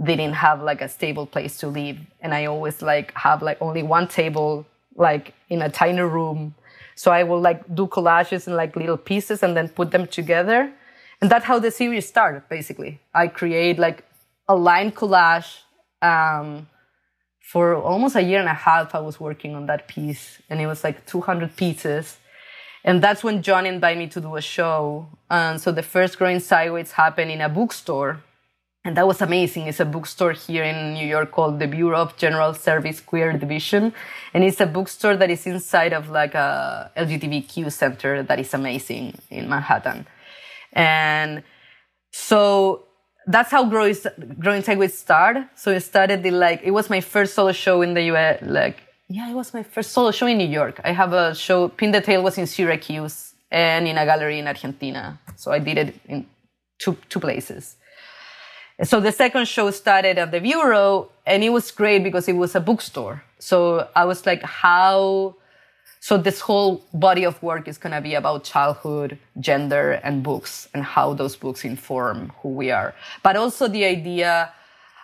didn't 0.04 0.34
have 0.34 0.62
like 0.62 0.82
a 0.82 0.90
stable 0.90 1.26
place 1.26 1.58
to 1.58 1.68
live. 1.68 1.98
And 2.22 2.34
i 2.34 2.46
always 2.46 2.82
like 2.82 3.14
have 3.16 3.42
like 3.42 3.62
only 3.62 3.84
one 3.84 4.08
table 4.08 4.66
like 4.96 5.34
in 5.50 5.62
a 5.62 5.70
tiny 5.70 6.02
room. 6.02 6.56
So 6.96 7.12
i 7.12 7.24
will 7.24 7.40
like 7.40 7.64
do 7.76 7.88
collages 7.88 8.48
in 8.48 8.56
like 8.56 8.76
little 8.76 8.98
pieces 8.98 9.44
and 9.44 9.56
then 9.56 9.70
put 9.70 9.92
them 9.92 10.08
together. 10.08 10.72
And 11.22 11.30
that's 11.30 11.46
how 11.46 11.60
the 11.60 11.72
series 11.72 12.08
started 12.08 12.44
basically. 12.50 13.00
I 13.14 13.28
create 13.28 13.78
like 13.78 14.06
a 14.48 14.56
line 14.56 14.92
collage 14.92 15.60
um, 16.02 16.68
for 17.42 17.76
almost 17.76 18.16
a 18.16 18.22
year 18.22 18.40
and 18.40 18.48
a 18.48 18.54
half 18.54 18.96
i 18.96 19.00
was 19.00 19.20
working 19.20 19.56
on 19.56 19.66
that 19.66 19.88
piece. 19.88 20.42
And 20.50 20.62
it 20.62 20.68
was 20.68 20.84
like 20.84 21.06
200 21.06 21.56
pieces. 21.58 22.18
And 22.86 23.02
that's 23.04 23.22
when 23.22 23.42
john 23.42 23.66
invited 23.66 24.00
me 24.00 24.08
to 24.08 24.22
do 24.22 24.38
a 24.38 24.42
show. 24.42 25.08
And 25.30 25.60
so 25.60 25.74
the 25.74 25.84
first 25.84 26.18
growing 26.18 26.40
sideways 26.40 26.94
happened 26.94 27.32
in 27.32 27.42
a 27.42 27.50
bookstore 27.50 28.24
and 28.86 28.96
that 28.96 29.06
was 29.06 29.22
amazing. 29.22 29.68
It's 29.68 29.82
a 29.82 29.86
bookstore 29.86 30.32
here 30.32 30.64
in 30.64 30.94
New 30.94 31.06
York 31.06 31.32
called 31.32 31.60
the 31.60 31.68
Bureau 31.68 32.00
of 32.00 32.16
General 32.16 32.54
Service 32.54 33.02
Queer 33.02 33.34
Division. 33.34 33.94
And 34.34 34.44
it's 34.44 34.62
a 34.62 34.66
bookstore 34.66 35.18
that 35.18 35.30
is 35.30 35.46
inside 35.46 35.92
of 35.92 36.10
like 36.10 36.34
a 36.34 36.90
LGBTQ 36.96 37.72
center 37.74 38.24
that 38.24 38.40
is 38.40 38.54
amazing 38.54 39.16
in 39.30 39.50
Manhattan. 39.50 40.08
And 40.72 41.44
so 42.14 42.86
that's 43.28 43.52
how 43.52 43.66
Growing, 43.66 43.96
Growing 44.40 44.64
Sideways 44.64 44.98
started. 44.98 45.50
So 45.56 45.72
it 45.72 45.82
started 45.82 46.24
the 46.24 46.32
like, 46.32 46.62
it 46.64 46.72
was 46.72 46.90
my 46.90 47.02
first 47.02 47.34
solo 47.34 47.52
show 47.52 47.82
in 47.82 47.94
the 47.94 48.04
US. 48.14 48.42
Like, 48.42 48.78
yeah, 49.10 49.30
it 49.30 49.36
was 49.36 49.54
my 49.54 49.64
first 49.64 49.92
solo 49.92 50.12
show 50.12 50.28
in 50.28 50.38
New 50.38 50.48
York. 50.48 50.80
I 50.86 50.94
have 50.94 51.12
a 51.12 51.36
show, 51.36 51.68
Pin 51.68 51.92
the 51.92 52.00
Tail 52.00 52.24
was 52.24 52.38
in 52.38 52.48
Syracuse 52.48 53.34
and 53.52 53.90
in 53.90 53.98
a 53.98 54.06
gallery 54.06 54.40
in 54.40 54.48
Argentina. 54.48 55.20
So 55.36 55.52
I 55.52 55.60
did 55.60 55.78
it 55.78 55.96
in 56.08 56.28
two, 56.80 56.96
two 57.10 57.20
places. 57.20 57.76
So 58.84 59.02
the 59.02 59.12
second 59.12 59.46
show 59.48 59.72
started 59.72 60.18
at 60.18 60.32
the 60.32 60.40
Bureau 60.40 61.10
and 61.26 61.44
it 61.44 61.50
was 61.50 61.70
great 61.70 62.02
because 62.02 62.30
it 62.30 62.38
was 62.38 62.56
a 62.56 62.62
bookstore. 62.62 63.24
So 63.38 63.90
I 63.94 64.06
was 64.06 64.26
like, 64.26 64.42
how, 64.42 65.36
so 66.00 66.18
this 66.18 66.40
whole 66.40 66.82
body 66.94 67.26
of 67.26 67.42
work 67.44 67.68
is 67.68 67.78
going 67.78 67.94
to 67.94 68.00
be 68.00 68.16
about 68.16 68.46
childhood, 68.46 69.18
gender, 69.40 70.00
and 70.04 70.24
books 70.24 70.70
and 70.74 70.84
how 70.84 71.14
those 71.14 71.36
books 71.36 71.66
inform 71.66 72.32
who 72.42 72.50
we 72.50 72.72
are. 72.72 72.96
But 73.22 73.36
also 73.36 73.68
the 73.68 73.84
idea, 73.84 74.54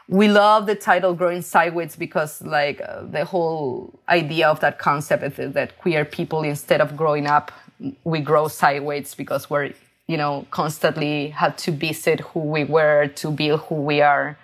we 0.07 0.29
love 0.29 0.67
the 0.67 0.75
title 0.75 1.13
growing 1.13 1.41
sideways 1.41 1.97
because 1.97 2.41
like 2.41 2.79
uh, 2.81 3.03
the 3.03 3.25
whole 3.25 3.99
idea 4.07 4.47
of 4.47 4.61
that 4.61 4.79
concept 4.79 5.37
is 5.37 5.53
that 5.53 5.77
queer 5.79 6.05
people, 6.05 6.43
instead 6.43 6.79
of 6.79 6.95
growing 6.95 7.27
up, 7.27 7.51
we 8.05 8.21
grow 8.21 8.47
sideways 8.47 9.15
because 9.15 9.49
we're 9.49 9.73
you 10.07 10.17
know, 10.17 10.45
constantly 10.51 11.29
had 11.29 11.57
to 11.59 11.71
visit 11.71 12.19
who 12.21 12.39
we 12.39 12.63
were 12.63 13.07
to 13.07 13.31
build 13.31 13.61
who 13.61 13.75
we 13.75 14.01
are. 14.01 14.37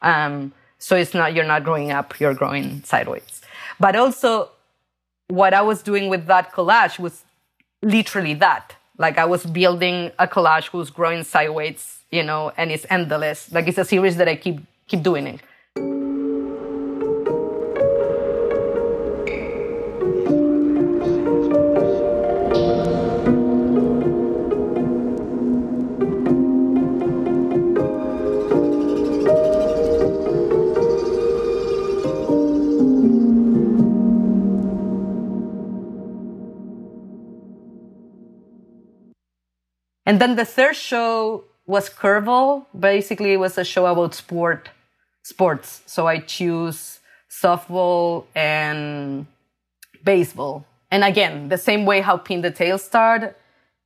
Um, 0.00 0.52
so 0.78 0.96
it's 0.96 1.14
not, 1.14 1.34
you're 1.34 1.44
not 1.44 1.64
growing 1.64 1.92
up, 1.92 2.18
you're 2.18 2.34
growing 2.34 2.82
sideways. 2.82 3.42
But 3.78 3.94
also, 3.96 4.50
what 5.28 5.54
I 5.54 5.62
was 5.62 5.82
doing 5.82 6.08
with 6.08 6.26
that 6.26 6.52
collage 6.52 6.98
was 6.98 7.24
literally 7.82 8.34
that. 8.34 8.76
Like 8.98 9.18
I 9.18 9.24
was 9.24 9.44
building 9.46 10.12
a 10.18 10.26
collage 10.26 10.68
who's 10.68 10.90
growing 10.90 11.24
sideways, 11.24 12.00
you 12.10 12.22
know, 12.22 12.52
and 12.56 12.70
it's 12.70 12.86
endless. 12.90 13.50
Like 13.52 13.66
it's 13.68 13.78
a 13.78 13.84
series 13.84 14.16
that 14.16 14.28
I 14.28 14.36
keep 14.36 14.60
keep 14.86 15.02
doing 15.02 15.26
it. 15.26 15.40
And 40.12 40.20
then 40.20 40.36
the 40.36 40.44
third 40.44 40.76
show 40.76 41.44
was 41.64 41.88
Curveball. 41.88 42.66
Basically, 42.78 43.32
it 43.32 43.38
was 43.38 43.56
a 43.56 43.64
show 43.64 43.86
about 43.86 44.12
sport, 44.14 44.68
sports. 45.22 45.80
So 45.86 46.06
I 46.06 46.18
choose 46.18 47.00
softball 47.30 48.26
and 48.34 49.24
baseball. 50.04 50.66
And 50.90 51.02
again, 51.02 51.48
the 51.48 51.56
same 51.56 51.86
way 51.86 52.02
how 52.02 52.18
Pin 52.18 52.42
the 52.42 52.50
Tail 52.50 52.76
started, 52.76 53.34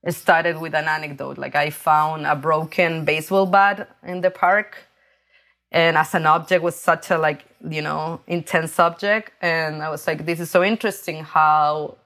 it 0.02 0.16
started 0.16 0.58
with 0.58 0.74
an 0.74 0.88
anecdote. 0.88 1.38
Like 1.38 1.54
I 1.54 1.70
found 1.70 2.26
a 2.26 2.34
broken 2.34 3.04
baseball 3.04 3.46
bat 3.46 3.88
in 4.02 4.20
the 4.20 4.32
park. 4.32 4.78
And 5.70 5.96
as 5.96 6.12
an 6.12 6.26
object 6.26 6.60
was 6.60 6.74
such 6.74 7.12
a 7.12 7.18
like, 7.18 7.44
you 7.70 7.82
know, 7.82 8.20
intense 8.26 8.72
subject. 8.72 9.30
And 9.40 9.80
I 9.80 9.90
was 9.90 10.04
like, 10.08 10.26
this 10.26 10.40
is 10.40 10.50
so 10.50 10.64
interesting 10.64 11.22
how 11.22 11.98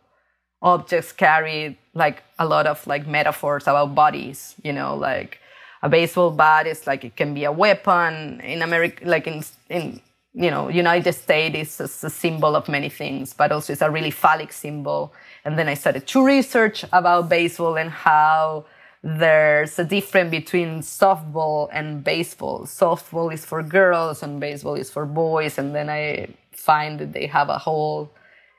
objects 0.62 1.12
carry 1.12 1.78
like 1.94 2.22
a 2.38 2.46
lot 2.46 2.66
of 2.66 2.86
like 2.86 3.06
metaphors 3.06 3.64
about 3.64 3.94
bodies 3.94 4.54
you 4.62 4.72
know 4.72 4.94
like 4.94 5.40
a 5.82 5.88
baseball 5.88 6.30
bat 6.30 6.66
is 6.66 6.86
like 6.86 7.04
it 7.04 7.16
can 7.16 7.32
be 7.34 7.44
a 7.44 7.52
weapon. 7.52 8.40
In 8.40 8.62
america 8.62 9.02
like 9.06 9.26
in 9.26 9.42
in 9.68 10.00
you 10.34 10.50
know 10.50 10.68
united 10.68 11.12
states 11.12 11.80
is 11.80 12.04
a 12.04 12.10
symbol 12.10 12.54
of 12.54 12.68
many 12.68 12.88
things 12.88 13.34
but 13.34 13.50
also 13.50 13.72
it's 13.72 13.82
a 13.82 13.90
really 13.90 14.10
phallic 14.10 14.52
symbol. 14.52 15.12
And 15.44 15.58
then 15.58 15.68
i 15.68 15.74
started 15.74 16.06
to 16.06 16.24
research 16.24 16.84
about 16.92 17.28
baseball 17.28 17.76
and 17.76 17.90
how 17.90 18.66
there's 19.02 19.78
a 19.78 19.84
difference 19.84 20.30
between 20.30 20.80
softball 20.80 21.70
and 21.72 22.04
baseball. 22.04 22.66
Softball 22.66 23.32
is 23.32 23.46
for 23.46 23.62
girls 23.62 24.22
and 24.22 24.38
baseball 24.38 24.74
is 24.74 24.90
for 24.90 25.06
boys. 25.06 25.56
And 25.56 25.74
then 25.74 25.88
i 25.88 26.28
find 26.52 26.98
that 27.00 27.14
they 27.14 27.26
have 27.26 27.48
a 27.48 27.56
whole 27.56 28.10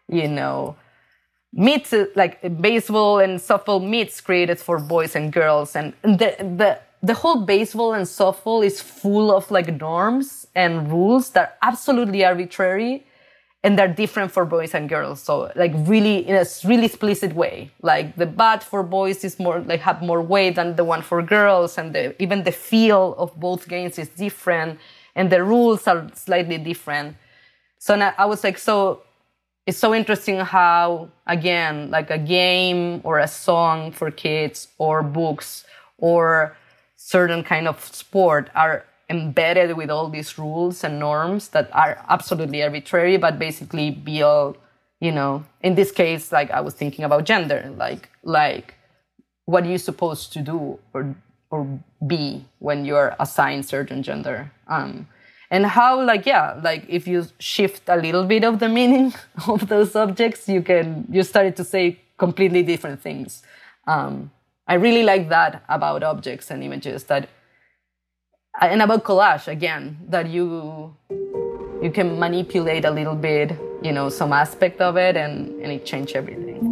you 0.09 0.27
know 0.27 0.75
meets 1.53 1.93
like 2.15 2.61
baseball 2.61 3.19
and 3.19 3.39
softball 3.39 3.85
meets 3.85 4.21
created 4.21 4.59
for 4.59 4.79
boys 4.79 5.15
and 5.15 5.33
girls. 5.33 5.75
And 5.75 5.93
the 6.03 6.35
the 6.39 6.79
the 7.03 7.13
whole 7.13 7.41
baseball 7.45 7.93
and 7.93 8.05
softball 8.05 8.63
is 8.65 8.79
full 8.81 9.35
of 9.35 9.49
like 9.51 9.73
norms 9.79 10.47
and 10.55 10.91
rules 10.91 11.31
that 11.31 11.41
are 11.61 11.69
absolutely 11.69 12.23
arbitrary 12.23 13.05
and 13.63 13.77
they're 13.77 13.87
different 13.87 14.31
for 14.31 14.45
boys 14.45 14.73
and 14.73 14.87
girls. 14.87 15.21
So 15.21 15.51
like 15.55 15.71
really 15.75 16.27
in 16.27 16.35
a 16.35 16.45
really 16.63 16.85
explicit 16.85 17.33
way. 17.33 17.71
Like 17.81 18.15
the 18.15 18.25
bat 18.25 18.63
for 18.63 18.83
boys 18.83 19.23
is 19.23 19.39
more 19.39 19.59
like 19.61 19.81
have 19.81 20.01
more 20.01 20.21
weight 20.21 20.55
than 20.55 20.75
the 20.75 20.83
one 20.83 21.01
for 21.01 21.21
girls 21.21 21.77
and 21.77 21.93
the, 21.93 22.21
even 22.21 22.43
the 22.43 22.51
feel 22.51 23.15
of 23.17 23.37
both 23.39 23.67
games 23.67 23.99
is 23.99 24.09
different 24.09 24.79
and 25.15 25.29
the 25.29 25.43
rules 25.43 25.87
are 25.87 26.07
slightly 26.13 26.57
different. 26.57 27.17
So 27.77 27.95
now 27.95 28.13
i 28.17 28.25
was 28.25 28.43
like 28.43 28.57
so 28.57 29.01
it's 29.71 29.79
so 29.79 29.95
interesting 29.95 30.37
how 30.37 31.07
again 31.27 31.89
like 31.91 32.09
a 32.11 32.17
game 32.17 32.99
or 33.05 33.19
a 33.19 33.27
song 33.27 33.89
for 33.93 34.11
kids 34.11 34.67
or 34.77 35.01
books 35.01 35.63
or 35.97 36.57
certain 36.97 37.41
kind 37.41 37.69
of 37.69 37.79
sport 37.81 38.49
are 38.53 38.83
embedded 39.09 39.77
with 39.77 39.89
all 39.89 40.09
these 40.09 40.37
rules 40.37 40.83
and 40.83 40.99
norms 40.99 41.47
that 41.55 41.69
are 41.71 42.03
absolutely 42.09 42.61
arbitrary, 42.61 43.15
but 43.15 43.39
basically 43.39 43.91
be 43.91 44.21
all, 44.21 44.57
you 44.99 45.11
know, 45.13 45.45
in 45.61 45.75
this 45.75 45.89
case, 45.89 46.33
like 46.33 46.51
I 46.51 46.59
was 46.59 46.73
thinking 46.73 47.05
about 47.05 47.23
gender, 47.23 47.73
like 47.77 48.09
like 48.23 48.73
what 49.45 49.63
are 49.63 49.69
you 49.69 49.77
supposed 49.77 50.33
to 50.33 50.41
do 50.41 50.79
or 50.93 51.15
or 51.49 51.79
be 52.05 52.43
when 52.59 52.83
you're 52.83 53.15
assigned 53.21 53.65
certain 53.65 54.03
gender. 54.03 54.51
Um, 54.67 55.07
and 55.51 55.65
how 55.65 56.01
like 56.01 56.25
yeah 56.25 56.59
like 56.63 56.85
if 56.87 57.07
you 57.07 57.27
shift 57.37 57.83
a 57.87 57.97
little 57.97 58.23
bit 58.23 58.43
of 58.43 58.57
the 58.59 58.69
meaning 58.69 59.13
of 59.47 59.67
those 59.67 59.95
objects 59.95 60.47
you 60.47 60.61
can 60.63 61.05
you 61.11 61.21
started 61.21 61.55
to 61.55 61.63
say 61.63 61.99
completely 62.17 62.63
different 62.63 63.01
things. 63.01 63.43
Um, 63.87 64.31
i 64.67 64.75
really 64.75 65.03
like 65.03 65.27
that 65.29 65.63
about 65.67 66.03
objects 66.03 66.51
and 66.51 66.63
images 66.63 67.03
that 67.05 67.27
and 68.61 68.81
about 68.81 69.03
collage 69.03 69.47
again 69.47 69.97
that 70.07 70.29
you 70.29 70.95
you 71.81 71.91
can 71.91 72.19
manipulate 72.19 72.85
a 72.85 72.91
little 72.91 73.15
bit 73.15 73.57
you 73.81 73.91
know 73.91 74.07
some 74.07 74.31
aspect 74.31 74.79
of 74.79 74.97
it 74.97 75.17
and 75.17 75.59
and 75.61 75.71
it 75.71 75.83
change 75.83 76.13
everything 76.13 76.70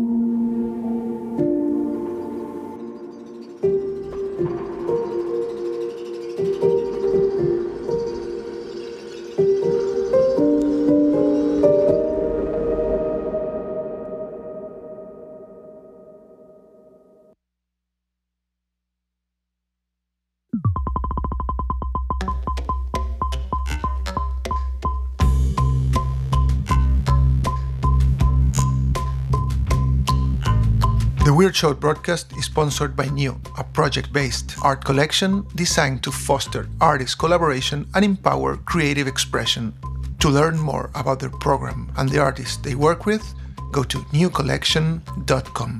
Weird 31.49 31.57
Show 31.57 31.73
broadcast 31.73 32.31
is 32.37 32.45
sponsored 32.45 32.95
by 32.95 33.07
New, 33.07 33.41
a 33.57 33.63
project 33.63 34.13
based 34.13 34.53
art 34.61 34.85
collection 34.85 35.47
designed 35.55 36.03
to 36.03 36.11
foster 36.11 36.69
artist 36.79 37.17
collaboration 37.17 37.87
and 37.95 38.05
empower 38.05 38.57
creative 38.57 39.07
expression. 39.07 39.73
To 40.19 40.29
learn 40.29 40.59
more 40.59 40.91
about 40.93 41.19
their 41.19 41.31
program 41.31 41.91
and 41.97 42.07
the 42.07 42.19
artists 42.19 42.57
they 42.57 42.75
work 42.75 43.07
with, 43.07 43.25
go 43.71 43.81
to 43.81 43.97
newcollection.com. 44.13 45.73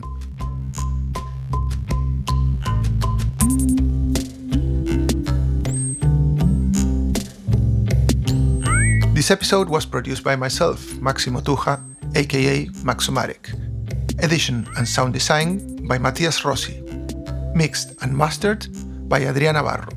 This 9.13 9.29
episode 9.29 9.69
was 9.69 9.85
produced 9.85 10.23
by 10.23 10.35
myself, 10.35 10.99
Maximo 10.99 11.41
Tuja, 11.41 11.79
aka 12.15 12.67
Max-o-matic. 12.83 13.68
Edition 14.21 14.67
and 14.77 14.85
sound 14.85 15.13
design 15.13 15.85
by 15.87 15.97
Matías 15.97 16.43
Rossi. 16.43 16.83
Mixed 17.55 17.95
and 18.01 18.15
mastered 18.15 18.67
by 19.07 19.21
Adrià 19.21 19.53
Navarro. 19.53 19.87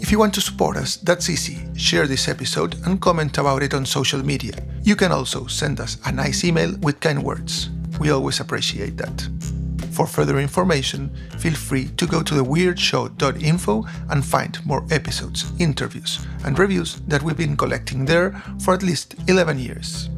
If 0.00 0.12
you 0.12 0.20
want 0.20 0.32
to 0.34 0.40
support 0.40 0.76
us, 0.76 0.96
that's 0.96 1.28
easy. 1.28 1.58
Share 1.76 2.06
this 2.06 2.28
episode 2.28 2.76
and 2.86 3.00
comment 3.00 3.36
about 3.38 3.64
it 3.64 3.74
on 3.74 3.84
social 3.84 4.22
media. 4.24 4.54
You 4.84 4.94
can 4.94 5.10
also 5.10 5.46
send 5.46 5.80
us 5.80 5.98
a 6.06 6.12
nice 6.12 6.44
email 6.44 6.76
with 6.82 7.00
kind 7.00 7.22
words. 7.22 7.68
We 7.98 8.10
always 8.10 8.38
appreciate 8.38 8.96
that. 8.98 9.55
For 9.96 10.06
further 10.06 10.38
information, 10.38 11.10
feel 11.38 11.54
free 11.54 11.88
to 11.96 12.06
go 12.06 12.22
to 12.22 12.34
theweirdshow.info 12.34 13.86
and 14.10 14.22
find 14.22 14.66
more 14.66 14.84
episodes, 14.90 15.50
interviews, 15.58 16.18
and 16.44 16.58
reviews 16.58 17.00
that 17.08 17.22
we've 17.22 17.34
been 17.34 17.56
collecting 17.56 18.04
there 18.04 18.32
for 18.62 18.74
at 18.74 18.82
least 18.82 19.14
11 19.26 19.58
years. 19.58 20.10